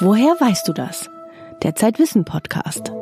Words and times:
Woher 0.00 0.34
weißt 0.40 0.66
du 0.66 0.72
das? 0.72 1.08
Der 1.62 1.76
Zeitwissen 1.76 2.24
Podcast. 2.24 2.92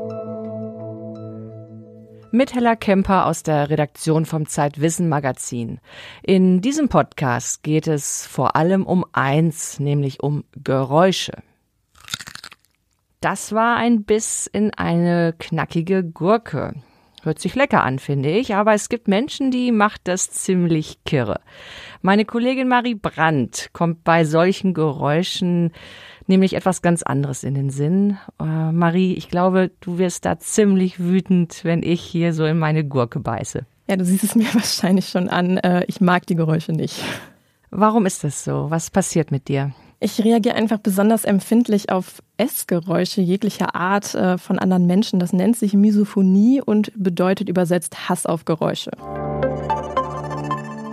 Mit 2.33 2.55
Hella 2.55 2.77
Kemper 2.77 3.25
aus 3.25 3.43
der 3.43 3.71
Redaktion 3.71 4.27
vom 4.27 4.47
Zeitwissen 4.47 5.09
Magazin. 5.09 5.81
In 6.23 6.61
diesem 6.61 6.91
Podcast 6.91 7.63
geht 7.63 7.87
es 7.87 8.27
vor 8.27 8.57
allem 8.57 8.85
um 8.85 9.07
eins, 9.13 9.81
nämlich 9.81 10.23
um 10.23 10.45
Geräusche. 10.63 11.33
Das 13.23 13.55
war 13.55 13.77
ein 13.77 14.05
Biss 14.05 14.47
in 14.47 14.75
eine 14.75 15.35
knackige 15.39 16.05
Gurke. 16.05 16.75
Hört 17.23 17.39
sich 17.39 17.55
lecker 17.55 17.85
an, 17.85 17.99
finde 17.99 18.31
ich, 18.31 18.55
aber 18.55 18.75
es 18.75 18.89
gibt 18.89 19.07
Menschen, 19.07 19.51
die 19.51 19.71
macht 19.71 20.03
das 20.05 20.31
ziemlich 20.31 21.05
kirre. 21.05 21.41
Meine 22.01 22.25
Kollegin 22.25 22.67
Marie 22.67 22.97
Brandt 22.97 23.71
kommt 23.73 24.03
bei 24.03 24.25
solchen 24.25 24.75
Geräuschen 24.75 25.73
nämlich 26.27 26.55
etwas 26.55 26.83
ganz 26.83 27.03
anderes 27.03 27.45
in 27.45 27.55
den 27.55 27.71
Sinn. 27.71 28.19
Äh, 28.41 28.73
Marie, 28.73 29.15
ich 29.15 29.29
glaube, 29.29 29.71
du 29.81 29.99
wirst 29.99 30.25
da 30.25 30.39
ziemlich 30.39 30.99
wütend, 30.99 31.65
wenn 31.65 31.83
ich 31.83 32.01
hier 32.01 32.33
so 32.33 32.45
in 32.45 32.59
meine 32.59 32.85
Gurke 32.85 33.21
beiße. 33.21 33.67
Ja, 33.89 33.97
du 33.97 34.05
siehst 34.05 34.25
es 34.25 34.35
mir 34.35 34.47
wahrscheinlich 34.55 35.09
schon 35.09 35.29
an. 35.29 35.59
Äh, 35.59 35.85
ich 35.87 36.01
mag 36.01 36.27
die 36.27 36.37
Geräusche 36.37 36.73
nicht. 36.73 37.03
Warum 37.71 38.07
ist 38.07 38.25
das 38.25 38.45
so? 38.45 38.71
Was 38.71 38.91
passiert 38.91 39.31
mit 39.31 39.49
dir? 39.49 39.73
Ich 40.05 40.19
reagiere 40.25 40.57
einfach 40.57 40.79
besonders 40.79 41.25
empfindlich 41.25 41.91
auf 41.91 42.25
Essgeräusche 42.37 43.21
jeglicher 43.21 43.77
Art 43.77 44.17
äh, 44.17 44.37
von 44.37 44.59
anderen 44.59 44.87
Menschen. 44.87 45.21
Das 45.21 45.33
nennt 45.33 45.57
sich 45.57 45.75
Misophonie 45.75 46.61
und 46.61 46.91
bedeutet 46.97 47.49
übersetzt 47.49 48.09
Hass 48.09 48.27
auf 48.27 48.45
Geräusche. 48.45 48.91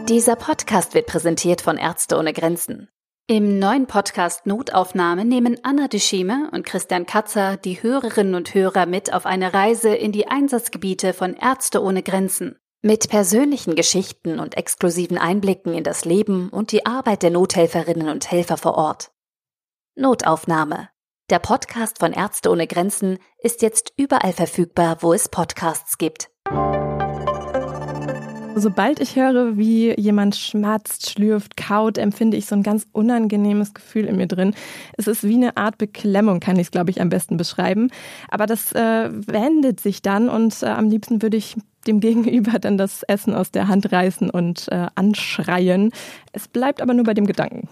Dieser 0.07 0.35
Podcast 0.35 0.93
wird 0.93 1.07
präsentiert 1.07 1.61
von 1.61 1.77
Ärzte 1.77 2.19
ohne 2.19 2.33
Grenzen. 2.33 2.87
Im 3.25 3.57
neuen 3.57 3.87
Podcast 3.87 4.45
Notaufnahme 4.45 5.25
nehmen 5.25 5.57
Anna 5.63 5.88
Duschime 5.88 6.51
und 6.51 6.63
Christian 6.63 7.07
Katzer 7.07 7.57
die 7.57 7.81
Hörerinnen 7.81 8.35
und 8.35 8.53
Hörer 8.53 8.85
mit 8.85 9.11
auf 9.11 9.25
eine 9.25 9.55
Reise 9.55 9.89
in 9.89 10.11
die 10.11 10.27
Einsatzgebiete 10.27 11.13
von 11.13 11.33
Ärzte 11.33 11.81
ohne 11.81 12.03
Grenzen. 12.03 12.58
Mit 12.81 13.09
persönlichen 13.09 13.75
Geschichten 13.75 14.39
und 14.39 14.55
exklusiven 14.55 15.17
Einblicken 15.17 15.73
in 15.73 15.83
das 15.83 16.05
Leben 16.05 16.47
und 16.47 16.72
die 16.72 16.85
Arbeit 16.85 17.23
der 17.23 17.30
Nothelferinnen 17.30 18.08
und 18.08 18.31
Helfer 18.31 18.55
vor 18.55 18.75
Ort. 18.75 19.11
Notaufnahme. 19.95 20.88
Der 21.30 21.39
Podcast 21.39 22.00
von 22.00 22.13
Ärzte 22.13 22.50
ohne 22.50 22.67
Grenzen 22.67 23.19
ist 23.38 23.61
jetzt 23.63 23.91
überall 23.97 24.31
verfügbar, 24.31 25.00
wo 25.02 25.11
es 25.11 25.27
Podcasts 25.27 25.97
gibt. 25.97 26.31
Sobald 28.55 29.02
ich 29.02 29.17
höre, 29.17 29.57
wie 29.57 29.94
jemand 30.00 30.38
schmatzt, 30.38 31.09
schlürft, 31.09 31.57
kaut, 31.57 31.97
empfinde 31.97 32.38
ich 32.38 32.45
so 32.45 32.55
ein 32.55 32.63
ganz 32.63 32.88
unangenehmes 32.94 33.73
Gefühl 33.73 34.05
in 34.05 34.16
mir 34.16 34.27
drin. 34.27 34.55
Es 34.97 35.07
ist 35.07 35.25
wie 35.25 35.35
eine 35.35 35.57
Art 35.57 35.77
Beklemmung, 35.77 36.39
kann 36.39 36.55
ich 36.55 36.67
es, 36.67 36.72
glaube 36.72 36.91
ich, 36.91 37.02
am 37.02 37.09
besten 37.09 37.35
beschreiben. 37.35 37.91
Aber 38.30 38.45
das 38.45 38.72
äh, 38.72 39.09
wendet 39.11 39.81
sich 39.81 40.02
dann 40.02 40.30
und 40.30 40.63
äh, 40.63 40.67
am 40.67 40.89
liebsten 40.89 41.22
würde 41.22 41.35
ich 41.35 41.57
dem 41.88 41.99
Gegenüber 41.99 42.59
dann 42.59 42.77
das 42.77 43.03
Essen 43.03 43.33
aus 43.33 43.52
der 43.52 43.67
Hand 43.67 43.91
reißen 43.91 44.30
und 44.30 44.67
äh, 44.69 44.88
anschreien. 44.95 45.91
Es 46.31 46.47
bleibt 46.47 46.81
aber 46.81 46.94
nur 46.94 47.05
bei 47.05 47.13
dem 47.13 47.25
Gedanken. 47.25 47.69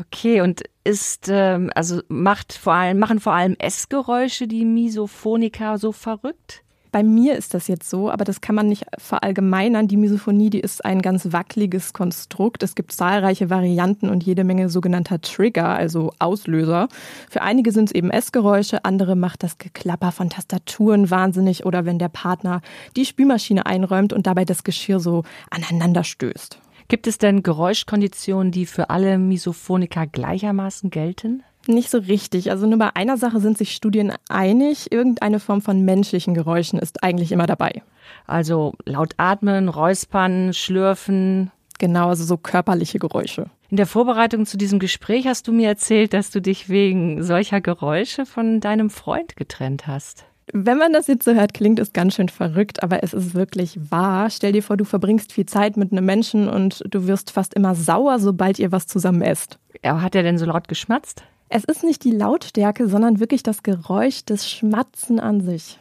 Okay, 0.00 0.42
und 0.42 0.62
ist, 0.84 1.28
ähm, 1.28 1.72
also 1.74 2.02
macht 2.08 2.52
vor 2.52 2.74
allem, 2.74 3.00
machen 3.00 3.18
vor 3.18 3.32
allem 3.32 3.56
Essgeräusche 3.58 4.46
die 4.46 4.64
Misophoniker 4.64 5.76
so 5.78 5.90
verrückt? 5.90 6.62
Bei 6.90 7.02
mir 7.02 7.36
ist 7.36 7.54
das 7.54 7.68
jetzt 7.68 7.88
so, 7.88 8.10
aber 8.10 8.24
das 8.24 8.40
kann 8.40 8.54
man 8.54 8.68
nicht 8.68 8.84
verallgemeinern. 8.96 9.88
Die 9.88 9.96
Misophonie, 9.96 10.50
die 10.50 10.60
ist 10.60 10.84
ein 10.84 11.02
ganz 11.02 11.32
wackeliges 11.32 11.92
Konstrukt. 11.92 12.62
Es 12.62 12.74
gibt 12.74 12.92
zahlreiche 12.92 13.50
Varianten 13.50 14.08
und 14.08 14.24
jede 14.24 14.44
Menge 14.44 14.68
sogenannter 14.68 15.20
Trigger, 15.20 15.68
also 15.68 16.12
Auslöser. 16.18 16.88
Für 17.28 17.42
einige 17.42 17.72
sind 17.72 17.90
es 17.90 17.94
eben 17.94 18.10
Essgeräusche, 18.10 18.84
andere 18.84 19.16
macht 19.16 19.42
das 19.42 19.58
Geklapper 19.58 20.12
von 20.12 20.30
Tastaturen 20.30 21.10
wahnsinnig 21.10 21.66
oder 21.66 21.84
wenn 21.84 21.98
der 21.98 22.08
Partner 22.08 22.62
die 22.96 23.04
Spülmaschine 23.04 23.66
einräumt 23.66 24.12
und 24.12 24.26
dabei 24.26 24.44
das 24.44 24.64
Geschirr 24.64 25.00
so 25.00 25.24
aneinander 25.50 26.04
stößt. 26.04 26.58
Gibt 26.88 27.06
es 27.06 27.18
denn 27.18 27.42
Geräuschkonditionen, 27.42 28.50
die 28.50 28.64
für 28.64 28.88
alle 28.88 29.18
Misophoniker 29.18 30.06
gleichermaßen 30.06 30.88
gelten? 30.88 31.42
Nicht 31.68 31.90
so 31.90 31.98
richtig. 31.98 32.50
Also 32.50 32.66
nur 32.66 32.78
bei 32.78 32.96
einer 32.96 33.18
Sache 33.18 33.40
sind 33.40 33.58
sich 33.58 33.74
Studien 33.74 34.14
einig. 34.30 34.90
Irgendeine 34.90 35.38
Form 35.38 35.60
von 35.60 35.84
menschlichen 35.84 36.32
Geräuschen 36.32 36.78
ist 36.78 37.04
eigentlich 37.04 37.30
immer 37.30 37.46
dabei. 37.46 37.82
Also 38.26 38.72
laut 38.86 39.12
atmen, 39.18 39.68
räuspern, 39.68 40.54
schlürfen. 40.54 41.50
Genau, 41.78 42.08
also 42.08 42.24
so 42.24 42.38
körperliche 42.38 42.98
Geräusche. 42.98 43.50
In 43.68 43.76
der 43.76 43.86
Vorbereitung 43.86 44.46
zu 44.46 44.56
diesem 44.56 44.78
Gespräch 44.78 45.26
hast 45.26 45.46
du 45.46 45.52
mir 45.52 45.68
erzählt, 45.68 46.14
dass 46.14 46.30
du 46.30 46.40
dich 46.40 46.70
wegen 46.70 47.22
solcher 47.22 47.60
Geräusche 47.60 48.24
von 48.24 48.60
deinem 48.60 48.88
Freund 48.88 49.36
getrennt 49.36 49.86
hast. 49.86 50.24
Wenn 50.54 50.78
man 50.78 50.94
das 50.94 51.06
jetzt 51.06 51.26
so 51.26 51.34
hört, 51.34 51.52
klingt 51.52 51.78
es 51.78 51.92
ganz 51.92 52.14
schön 52.14 52.30
verrückt, 52.30 52.82
aber 52.82 53.02
es 53.04 53.12
ist 53.12 53.34
wirklich 53.34 53.78
wahr. 53.90 54.30
Stell 54.30 54.52
dir 54.52 54.62
vor, 54.62 54.78
du 54.78 54.86
verbringst 54.86 55.34
viel 55.34 55.44
Zeit 55.44 55.76
mit 55.76 55.92
einem 55.92 56.06
Menschen 56.06 56.48
und 56.48 56.82
du 56.88 57.06
wirst 57.06 57.30
fast 57.30 57.52
immer 57.52 57.74
sauer, 57.74 58.18
sobald 58.18 58.58
ihr 58.58 58.72
was 58.72 58.86
zusammen 58.86 59.20
esst. 59.20 59.58
Hat 59.84 60.14
er 60.14 60.22
denn 60.22 60.38
so 60.38 60.46
laut 60.46 60.66
geschmatzt? 60.66 61.24
Es 61.50 61.64
ist 61.64 61.82
nicht 61.82 62.04
die 62.04 62.10
Lautstärke, 62.10 62.88
sondern 62.88 63.20
wirklich 63.20 63.42
das 63.42 63.62
Geräusch 63.62 64.24
des 64.24 64.48
Schmatzen 64.48 65.18
an 65.18 65.40
sich. 65.40 65.78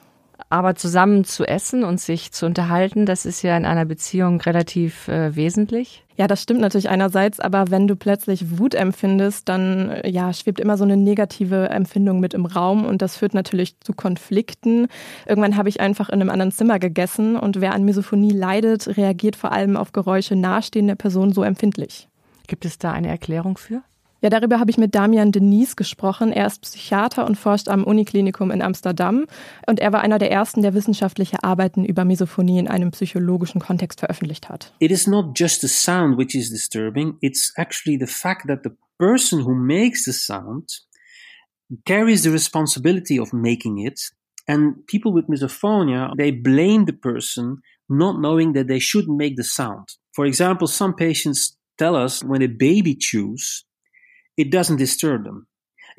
Aber 0.50 0.76
zusammen 0.76 1.26
zu 1.26 1.46
essen 1.46 1.84
und 1.84 2.00
sich 2.00 2.32
zu 2.32 2.46
unterhalten, 2.46 3.06
das 3.06 3.26
ist 3.26 3.42
ja 3.42 3.58
in 3.58 3.66
einer 3.66 3.84
Beziehung 3.84 4.40
relativ 4.40 5.10
äh, 5.10 5.36
wesentlich. 5.36 6.06
Ja, 6.16 6.28
das 6.28 6.42
stimmt 6.42 6.62
natürlich 6.62 6.88
einerseits, 6.88 7.42
aber 7.42 7.70
wenn 7.70 7.88
du 7.88 7.98
plötzlich 7.98 8.58
Wut 8.58 8.76
empfindest, 8.76 9.50
dann 9.50 9.90
äh, 9.90 10.10
ja, 10.10 10.32
schwebt 10.32 10.62
immer 10.62 10.78
so 10.78 10.86
eine 10.86 10.96
negative 10.96 11.70
Empfindung 11.70 12.22
mit 12.22 12.34
im 12.34 12.46
Raum 12.46 12.86
und 12.86 13.02
das 13.02 13.18
führt 13.18 13.34
natürlich 13.34 13.78
zu 13.82 13.92
Konflikten. 13.92 14.88
Irgendwann 15.26 15.58
habe 15.58 15.68
ich 15.68 15.82
einfach 15.82 16.08
in 16.08 16.22
einem 16.22 16.30
anderen 16.30 16.54
Zimmer 16.54 16.80
gegessen 16.80 17.36
und 17.36 17.60
wer 17.60 17.74
an 17.74 17.84
Misophonie 17.84 18.32
leidet, 18.32 18.96
reagiert 18.96 19.36
vor 19.36 19.52
allem 19.52 19.76
auf 19.76 19.92
Geräusche 19.92 20.38
nahestehender 20.38 20.96
Personen 20.96 21.34
so 21.34 21.44
empfindlich. 21.44 22.08
Gibt 22.48 22.64
es 22.64 22.78
da 22.78 22.94
eine 22.94 23.10
Erklärung 23.10 23.58
für? 23.58 23.82
Ja, 24.22 24.30
darüber 24.30 24.60
habe 24.60 24.72
ich 24.72 24.78
mit 24.78 24.96
Damian 24.96 25.32
Denise 25.32 25.76
gesprochen. 25.76 26.32
Er 26.32 26.48
ist 26.48 26.62
Psychiater 26.62 27.26
und 27.26 27.36
forscht 27.38 27.70
am 27.70 27.84
Uniklinikum 27.84 28.50
in 28.52 28.62
Amsterdam. 28.62 29.26
Und 29.68 29.80
er 29.80 29.94
war 29.94 30.02
einer 30.02 30.18
der 30.18 30.32
ersten, 30.32 30.62
der 30.64 30.74
wissenschaftliche 30.74 31.44
Arbeiten 31.44 31.86
über 31.86 32.04
Misophonie 32.04 32.60
in 32.60 32.68
einem 32.68 32.92
psychologischen 32.92 33.62
Kontext 33.62 34.00
veröffentlicht 34.00 34.50
hat. 34.50 34.74
It 34.80 34.92
is 34.92 35.08
not 35.08 35.38
just 35.40 35.62
the 35.62 35.68
sound 35.68 36.18
which 36.18 36.36
is 36.36 36.50
disturbing, 36.50 37.18
it's 37.22 37.54
actually 37.58 38.00
the 38.00 38.12
fact 38.12 38.48
that 38.48 38.64
the 38.64 38.72
person 38.98 39.46
who 39.46 39.54
makes 39.54 40.06
the 40.06 40.14
sound 40.14 40.70
carries 41.86 42.24
the 42.24 42.32
responsibility 42.32 43.20
of 43.20 43.34
making 43.34 43.78
it. 43.78 44.12
And 44.48 44.86
people 44.88 45.14
with 45.14 45.28
misophonia, 45.28 46.16
they 46.18 46.32
blame 46.32 46.86
the 46.86 46.94
person 46.94 47.58
not 47.90 48.20
knowing 48.20 48.54
that 48.54 48.68
they 48.68 48.80
shouldn't 48.80 49.18
make 49.18 49.36
the 49.36 49.44
sound. 49.44 49.90
For 50.14 50.26
example, 50.26 50.68
some 50.68 50.94
patients 50.94 51.58
tell 51.78 51.96
us 51.96 52.24
when 52.24 52.42
a 52.42 52.48
baby 52.48 52.96
chews, 52.96 53.66
it 54.38 54.54
doesn't 54.54 54.78
disturb 54.78 55.26
them. 55.26 55.48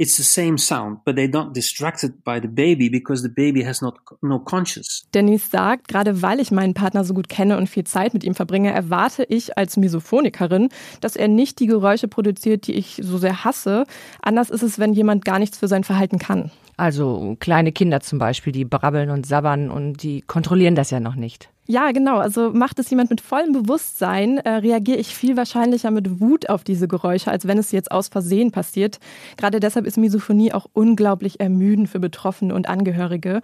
It's 0.00 0.16
the 0.16 0.22
same 0.22 0.58
sound, 0.58 0.98
but 1.04 1.16
they're 1.16 1.26
not 1.26 1.54
distracted 1.54 2.22
by 2.22 2.38
the 2.38 2.46
baby 2.46 2.88
because 2.88 3.22
the 3.22 3.28
baby 3.28 3.64
has 3.64 3.82
not 3.82 3.98
no 4.22 4.38
conscious. 4.38 5.08
Denise 5.12 5.50
sagt, 5.50 5.88
gerade 5.88 6.22
weil 6.22 6.38
ich 6.38 6.52
meinen 6.52 6.72
Partner 6.72 7.02
so 7.02 7.14
gut 7.14 7.28
kenne 7.28 7.56
und 7.56 7.68
viel 7.68 7.82
Zeit 7.82 8.14
mit 8.14 8.22
ihm 8.22 8.36
verbringe, 8.36 8.70
erwarte 8.70 9.24
ich 9.24 9.58
als 9.58 9.76
Misophonikerin, 9.76 10.68
dass 11.00 11.16
er 11.16 11.26
nicht 11.26 11.58
die 11.58 11.66
Geräusche 11.66 12.06
produziert, 12.06 12.68
die 12.68 12.74
ich 12.74 13.00
so 13.02 13.18
sehr 13.18 13.44
hasse. 13.44 13.86
Anders 14.22 14.50
ist 14.50 14.62
es, 14.62 14.78
wenn 14.78 14.92
jemand 14.92 15.24
gar 15.24 15.40
nichts 15.40 15.58
für 15.58 15.66
sein 15.66 15.82
Verhalten 15.82 16.20
kann. 16.20 16.52
Also 16.78 17.36
kleine 17.40 17.72
Kinder 17.72 18.00
zum 18.00 18.20
Beispiel, 18.20 18.52
die 18.52 18.64
brabbeln 18.64 19.10
und 19.10 19.26
sabbern 19.26 19.68
und 19.68 20.04
die 20.04 20.22
kontrollieren 20.22 20.76
das 20.76 20.90
ja 20.90 21.00
noch 21.00 21.16
nicht. 21.16 21.50
Ja, 21.66 21.90
genau. 21.90 22.18
Also 22.18 22.52
macht 22.52 22.78
es 22.78 22.88
jemand 22.88 23.10
mit 23.10 23.20
vollem 23.20 23.52
Bewusstsein, 23.52 24.38
äh, 24.38 24.48
reagiere 24.48 24.96
ich 24.96 25.08
viel 25.08 25.36
wahrscheinlicher 25.36 25.90
mit 25.90 26.20
Wut 26.20 26.48
auf 26.48 26.62
diese 26.62 26.86
Geräusche, 26.86 27.32
als 27.32 27.48
wenn 27.48 27.58
es 27.58 27.72
jetzt 27.72 27.90
aus 27.90 28.06
Versehen 28.08 28.52
passiert. 28.52 29.00
Gerade 29.36 29.58
deshalb 29.58 29.86
ist 29.86 29.98
Misophonie 29.98 30.52
auch 30.52 30.66
unglaublich 30.72 31.40
ermüdend 31.40 31.88
für 31.90 31.98
Betroffene 31.98 32.54
und 32.54 32.68
Angehörige. 32.68 33.42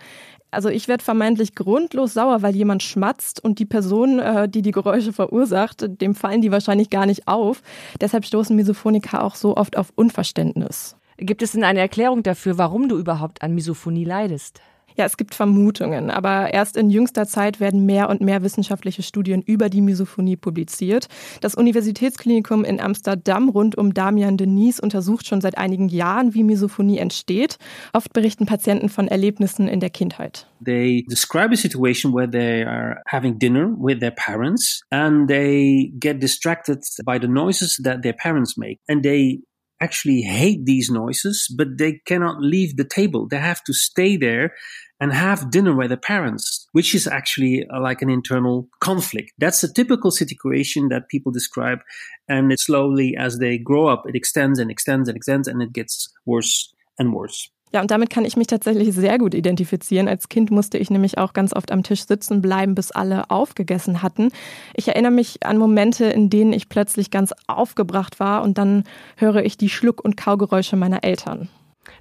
Also 0.53 0.69
ich 0.69 0.87
werde 0.87 1.03
vermeintlich 1.03 1.57
grundlos 1.57 2.15
sauer, 2.15 2.41
weil 2.41 2.55
jemand 2.55 2.85
schmatzt 2.85 3.43
und 3.43 3.59
die 3.59 3.67
Person, 3.67 4.21
äh, 4.21 4.49
die 4.49 4.63
die 4.63 4.71
Geräusche 4.71 5.13
verursacht, 5.13 5.85
dem 6.01 6.15
fallen 6.15 6.41
die 6.41 6.53
wahrscheinlich 6.53 6.89
gar 6.89 7.07
nicht 7.07 7.27
auf. 7.27 7.63
Deshalb 8.01 8.25
stoßen 8.25 8.55
Misophoniker 8.55 9.25
auch 9.25 9.35
so 9.35 9.57
oft 9.57 9.77
auf 9.77 9.93
Unverständnis. 9.97 10.97
Gibt 11.19 11.43
es 11.43 11.53
denn 11.53 11.65
eine 11.65 11.81
Erklärung 11.81 12.23
dafür, 12.23 12.59
warum 12.59 12.89
du 12.89 12.99
überhaupt 12.99 13.43
an 13.43 13.55
Misophonie 13.55 14.05
leidest? 14.05 14.61
Ja, 14.97 15.05
es 15.07 15.17
gibt 15.17 15.35
Vermutungen, 15.35 16.09
aber 16.09 16.55
erst 16.55 16.77
in 16.77 16.89
jüngster 16.89 17.27
Zeit 17.27 17.59
werden 17.59 17.85
mehr 17.85 18.09
und 18.09 18.21
mehr 18.21 18.45
wissenschaftliche 18.45 19.03
Studien 19.03 19.43
über 19.43 19.69
die 19.69 19.81
Misophonie 19.81 20.37
publiziert. 20.37 21.09
Das 21.41 21.57
Universitätsklinikum 21.57 22.65
in 22.65 22.81
Amsterdam 22.81 23.49
rund 23.49 23.77
um 23.77 23.93
Damian 23.93 24.37
Denise 24.37 24.81
untersucht 24.81 25.27
schon 25.27 25.41
seit 25.41 25.59
einigen 25.59 25.89
Jahren, 25.89 26.35
wie 26.35 26.45
Misophonie 26.45 26.99
entsteht. 26.99 27.59
Oft 27.93 28.13
berichten 28.13 28.47
Patienten 28.47 28.89
von 28.89 29.09
Erlebnissen 29.09 29.67
in 29.67 29.81
der 29.81 29.91
Kindheit. 29.91 30.47
They 30.65 31.05
describe 31.09 31.53
a 31.53 31.57
situation 31.57 32.15
where 32.15 32.31
they 32.31 32.65
are 32.65 33.03
having 33.09 33.37
dinner 33.41 33.75
with 33.77 33.99
their 33.99 34.13
parents 34.13 34.83
and 34.91 35.29
they 35.29 35.93
get 35.99 36.23
distracted 36.23 36.79
by 37.05 37.19
the 37.21 37.29
noises 37.29 37.81
that 37.83 38.03
their 38.03 38.15
parents 38.15 38.57
make 38.57 38.79
and 38.87 39.03
they 39.03 39.41
actually 39.81 40.23
hate 40.23 40.65
these 40.65 40.91
noises, 40.91 41.53
but 41.57 41.79
they 41.79 42.01
cannot 42.07 42.41
leave 42.41 42.77
the 42.77 42.85
table. 42.85 43.27
They 43.29 43.39
have 43.39 43.63
to 43.65 43.73
stay 43.73 44.17
there 44.17 44.53
and 45.01 45.13
have 45.13 45.51
dinner 45.51 45.75
with 45.75 45.89
their 45.89 45.99
parents, 45.99 46.67
which 46.73 46.95
is 46.95 47.07
actually 47.07 47.67
uh, 47.73 47.81
like 47.81 48.01
an 48.01 48.11
internal 48.11 48.69
conflict. 48.81 49.33
That's 49.39 49.63
a 49.65 49.73
typical 49.73 50.11
situation 50.11 50.89
that 50.89 51.09
people 51.09 51.33
describe. 51.33 51.81
And 52.29 52.53
it 52.53 52.61
slowly, 52.61 53.17
as 53.19 53.39
they 53.39 53.59
grow 53.59 53.89
up, 53.89 54.05
it 54.09 54.15
extends 54.15 54.59
and 54.59 54.71
extends 54.71 55.09
and 55.09 55.17
extends 55.17 55.49
and 55.49 55.61
it 55.63 55.73
gets 55.73 56.09
worse 56.25 56.73
and 56.99 57.13
worse. 57.13 57.51
Ja, 57.75 57.81
und 57.81 57.91
damit 57.91 58.09
kann 58.09 58.25
ich 58.25 58.37
mich 58.37 58.47
tatsächlich 58.47 58.95
sehr 58.95 59.19
gut 59.19 59.35
identifizieren. 59.35 60.07
Als 60.07 60.29
Kind 60.29 60.53
musste 60.53 60.79
ich 60.79 60.91
nämlich 60.91 61.19
auch 61.19 61.33
ganz 61.33 61.53
oft 61.53 61.73
am 61.73 61.83
Tisch 61.83 62.07
sitzen 62.07 62.41
bleiben, 62.41 62.77
bis 62.77 62.93
alle 62.93 63.31
aufgegessen 63.31 64.01
hatten. 64.01 64.31
Ich 64.75 64.87
erinnere 64.87 65.11
mich 65.11 65.45
an 65.45 65.59
Momente, 65.59 66.05
in 66.05 66.31
denen 66.31 66.53
ich 66.53 66.69
plötzlich 66.69 67.11
ganz 67.11 67.33
aufgebracht 67.49 68.21
war 68.21 68.45
und 68.45 68.59
dann 68.59 68.85
höre 69.17 69.45
ich 69.45 69.57
die 69.57 69.71
Schluck- 69.71 70.05
und 70.05 70.17
Kaugeräusche 70.17 70.77
meiner 70.77 71.03
Eltern. 71.03 71.49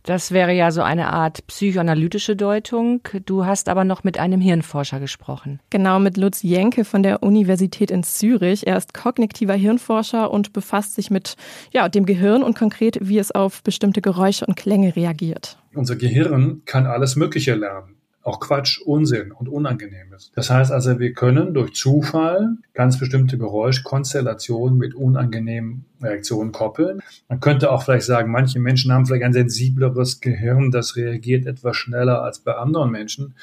Das 0.03 0.31
wäre 0.31 0.53
ja 0.53 0.71
so 0.71 0.81
eine 0.81 1.11
Art 1.11 1.45
psychoanalytische 1.47 2.35
Deutung. 2.35 3.01
Du 3.25 3.45
hast 3.45 3.69
aber 3.69 3.83
noch 3.83 4.03
mit 4.03 4.19
einem 4.19 4.41
Hirnforscher 4.41 4.99
gesprochen. 4.99 5.59
Genau, 5.69 5.99
mit 5.99 6.17
Lutz 6.17 6.41
Jenke 6.41 6.85
von 6.85 7.03
der 7.03 7.23
Universität 7.23 7.91
in 7.91 8.03
Zürich. 8.03 8.67
Er 8.67 8.77
ist 8.77 8.93
kognitiver 8.93 9.53
Hirnforscher 9.53 10.31
und 10.31 10.53
befasst 10.53 10.95
sich 10.95 11.09
mit 11.09 11.35
ja, 11.71 11.89
dem 11.89 12.05
Gehirn 12.05 12.43
und 12.43 12.57
konkret, 12.57 12.97
wie 13.01 13.17
es 13.17 13.31
auf 13.31 13.63
bestimmte 13.63 14.01
Geräusche 14.01 14.45
und 14.45 14.55
Klänge 14.55 14.95
reagiert. 14.95 15.57
Unser 15.73 15.95
Gehirn 15.95 16.61
kann 16.65 16.85
alles 16.85 17.15
Mögliche 17.15 17.55
lernen 17.55 17.92
auch 18.23 18.39
Quatsch, 18.39 18.79
Unsinn 18.81 19.31
und 19.31 19.49
Unangenehmes. 19.49 20.31
Das 20.33 20.49
heißt 20.49 20.71
also, 20.71 20.97
wir 20.99 21.13
können 21.13 21.53
durch 21.53 21.73
Zufall 21.73 22.57
ganz 22.73 22.97
bestimmte 22.97 23.37
Geräuschkonstellationen 23.37 24.77
mit 24.77 24.95
unangenehmen 24.95 25.85
Reaktionen 26.01 26.51
koppeln. 26.51 27.01
Man 27.27 27.39
könnte 27.39 27.71
auch 27.71 27.83
vielleicht 27.83 28.05
sagen, 28.05 28.31
manche 28.31 28.59
Menschen 28.59 28.91
haben 28.93 29.05
vielleicht 29.05 29.23
ein 29.23 29.33
sensibleres 29.33 30.21
Gehirn, 30.21 30.71
das 30.71 30.95
reagiert 30.95 31.45
etwas 31.45 31.75
schneller 31.75 32.21
als 32.21 32.39
bei 32.39 32.55
anderen 32.55 32.91
Menschen. 32.91 33.35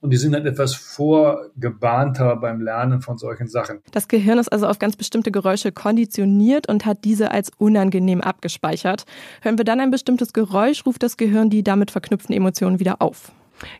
Und 0.00 0.10
die 0.10 0.18
sind 0.18 0.32
dann 0.32 0.46
etwas 0.46 0.74
vorgebahnter 0.74 2.36
beim 2.36 2.60
Lernen 2.60 3.00
von 3.00 3.16
solchen 3.16 3.48
Sachen. 3.48 3.78
Das 3.92 4.06
Gehirn 4.06 4.38
ist 4.38 4.52
also 4.52 4.66
auf 4.66 4.78
ganz 4.78 4.96
bestimmte 4.96 5.32
Geräusche 5.32 5.72
konditioniert 5.72 6.68
und 6.68 6.84
hat 6.84 7.04
diese 7.04 7.30
als 7.30 7.50
unangenehm 7.56 8.20
abgespeichert. 8.20 9.04
Hören 9.40 9.58
wir 9.58 9.64
dann 9.64 9.80
ein 9.80 9.90
bestimmtes 9.90 10.32
Geräusch, 10.32 10.84
ruft 10.84 11.02
das 11.02 11.16
Gehirn 11.16 11.50
die 11.50 11.64
damit 11.64 11.90
verknüpften 11.90 12.34
Emotionen 12.34 12.78
wieder 12.78 13.00
auf. 13.00 13.32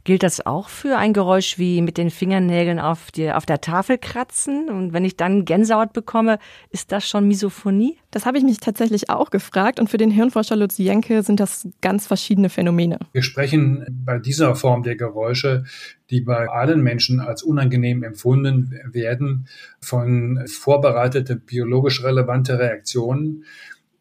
Gilt 0.04 0.22
das 0.22 0.44
auch 0.44 0.68
für 0.68 0.96
ein 0.96 1.12
Geräusch 1.12 1.58
wie 1.58 1.82
mit 1.82 1.98
den 1.98 2.10
Fingernägeln 2.10 2.78
auf, 2.78 3.10
die, 3.10 3.30
auf 3.30 3.46
der 3.46 3.60
Tafel 3.60 3.98
kratzen? 3.98 4.68
Und 4.68 4.92
wenn 4.92 5.04
ich 5.04 5.16
dann 5.16 5.44
Gänsehaut 5.44 5.92
bekomme, 5.92 6.38
ist 6.70 6.92
das 6.92 7.08
schon 7.08 7.28
Misophonie? 7.28 7.98
Das 8.10 8.26
habe 8.26 8.38
ich 8.38 8.44
mich 8.44 8.58
tatsächlich 8.58 9.10
auch 9.10 9.30
gefragt. 9.30 9.78
Und 9.80 9.90
für 9.90 9.98
den 9.98 10.10
Hirnforscher 10.10 10.56
Lutz 10.56 10.78
Jenke 10.78 11.22
sind 11.22 11.40
das 11.40 11.68
ganz 11.80 12.06
verschiedene 12.06 12.48
Phänomene. 12.48 12.98
Wir 13.12 13.22
sprechen 13.22 13.84
bei 14.04 14.18
dieser 14.18 14.54
Form 14.54 14.82
der 14.82 14.96
Geräusche, 14.96 15.64
die 16.10 16.20
bei 16.20 16.48
allen 16.48 16.82
Menschen 16.82 17.20
als 17.20 17.42
unangenehm 17.42 18.02
empfunden 18.02 18.78
werden, 18.90 19.48
von 19.80 20.44
vorbereitete 20.46 21.36
biologisch 21.36 22.02
relevante 22.02 22.58
Reaktionen 22.58 23.44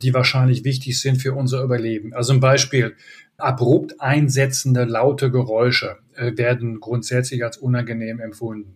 die 0.02 0.14
wahrscheinlich 0.14 0.64
wichtig 0.64 1.00
sind 1.00 1.22
für 1.22 1.34
unser 1.34 1.64
Überleben. 1.64 2.14
Also 2.14 2.34
ein 2.34 2.40
Beispiel, 2.40 2.96
abrupt 3.38 4.00
einsetzende 4.02 4.86
laute 4.86 5.32
Geräusche 5.32 5.98
werden 6.18 6.80
grundsätzlich 6.80 7.44
als 7.44 7.58
unangenehm 7.58 8.20
empfunden. 8.20 8.76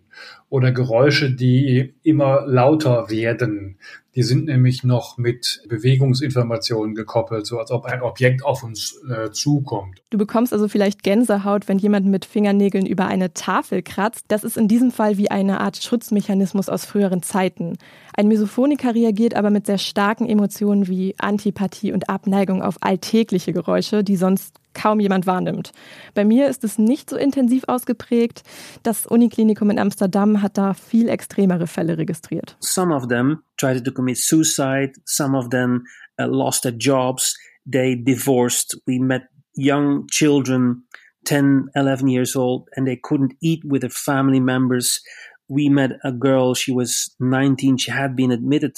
Oder 0.50 0.72
Geräusche, 0.72 1.32
die 1.32 1.94
immer 2.04 2.46
lauter 2.46 3.10
werden. 3.10 3.78
Die 4.16 4.24
sind 4.24 4.46
nämlich 4.46 4.84
noch 4.84 5.18
mit 5.18 5.62
Bewegungsinformationen 5.70 6.96
gekoppelt, 6.96 7.46
so 7.46 7.60
als 7.60 7.72
ob 7.72 7.86
ein 7.86 8.02
Objekt 8.02 8.44
auf 8.44 8.64
uns 8.64 9.00
äh, 9.08 9.30
zukommt. 9.32 10.02
Du 10.10 10.18
bekommst 10.18 10.52
also 10.52 10.68
vielleicht 10.68 11.04
Gänsehaut, 11.04 11.68
wenn 11.68 11.78
jemand 11.78 12.08
mit 12.08 12.26
Fingernägeln 12.26 12.86
über 12.86 13.06
eine 13.06 13.34
Tafel 13.34 13.84
kratzt. 13.84 14.26
Das 14.28 14.44
ist 14.44 14.58
in 14.58 14.68
diesem 14.68 14.92
Fall 14.92 15.18
wie 15.18 15.30
eine 15.30 15.62
Art 15.62 15.78
Schutzmechanismus 15.78 16.70
aus 16.70 16.86
früheren 16.86 17.22
Zeiten. 17.22 17.78
Ein 18.14 18.28
Misophoniker 18.28 18.96
reagiert 18.96 19.36
aber 19.36 19.52
mit 19.52 19.68
sehr 19.68 19.78
starken 19.78 20.28
Emotionen 20.28 20.88
wie 20.88 21.16
Antipathie 21.20 21.94
und 21.94 22.10
Abneigung 22.10 22.64
auf 22.64 22.78
alltägliche 22.82 23.54
Geräusche, 23.54 24.04
die 24.04 24.18
sonst 24.18 24.56
kaum 24.80 25.00
jemand 25.00 25.28
wahrnimmt. 25.28 25.72
Bei 26.14 26.24
mir 26.24 26.48
ist 26.48 26.64
es 26.64 26.78
nicht 26.78 27.10
so 27.10 27.18
intensiv 27.18 27.64
ausgeprägt. 27.68 28.44
Das 28.84 29.06
Uniklinikum 29.06 29.70
in 29.70 29.80
Amsterdam 29.80 30.42
hat 30.42 30.58
da 30.58 30.74
viel 30.74 31.10
extremere 31.10 31.68
Fälle 31.68 31.98
registriert. 31.98 32.56
Some 32.62 32.96
of 32.96 33.08
them 33.08 33.44
tried 33.58 33.84
to 33.84 33.92
commit 33.92 34.18
suicide, 34.18 34.94
some 35.06 35.38
of 35.38 35.50
them 35.50 35.86
uh, 36.20 36.26
lost 36.28 36.64
their 36.64 36.76
jobs, 36.78 37.36
they 37.70 37.96
divorced. 37.96 38.78
We 38.88 39.00
met 39.00 39.24
young 39.56 40.08
children 40.08 40.86
10, 41.26 41.70
11 41.76 42.08
years 42.08 42.36
old 42.36 42.70
and 42.76 42.88
they 42.88 42.98
couldn't 43.02 43.34
eat 43.42 43.64
with 43.66 43.82
their 43.82 43.90
family 43.90 44.40
members. 44.40 45.02
We 45.50 45.68
met 45.68 45.92
a 46.04 46.12
girl, 46.12 46.54
she 46.54 46.72
was 46.72 47.14
19, 47.20 47.78
she 47.78 47.92
had 47.92 48.16
been 48.16 48.32
admitted 48.32 48.78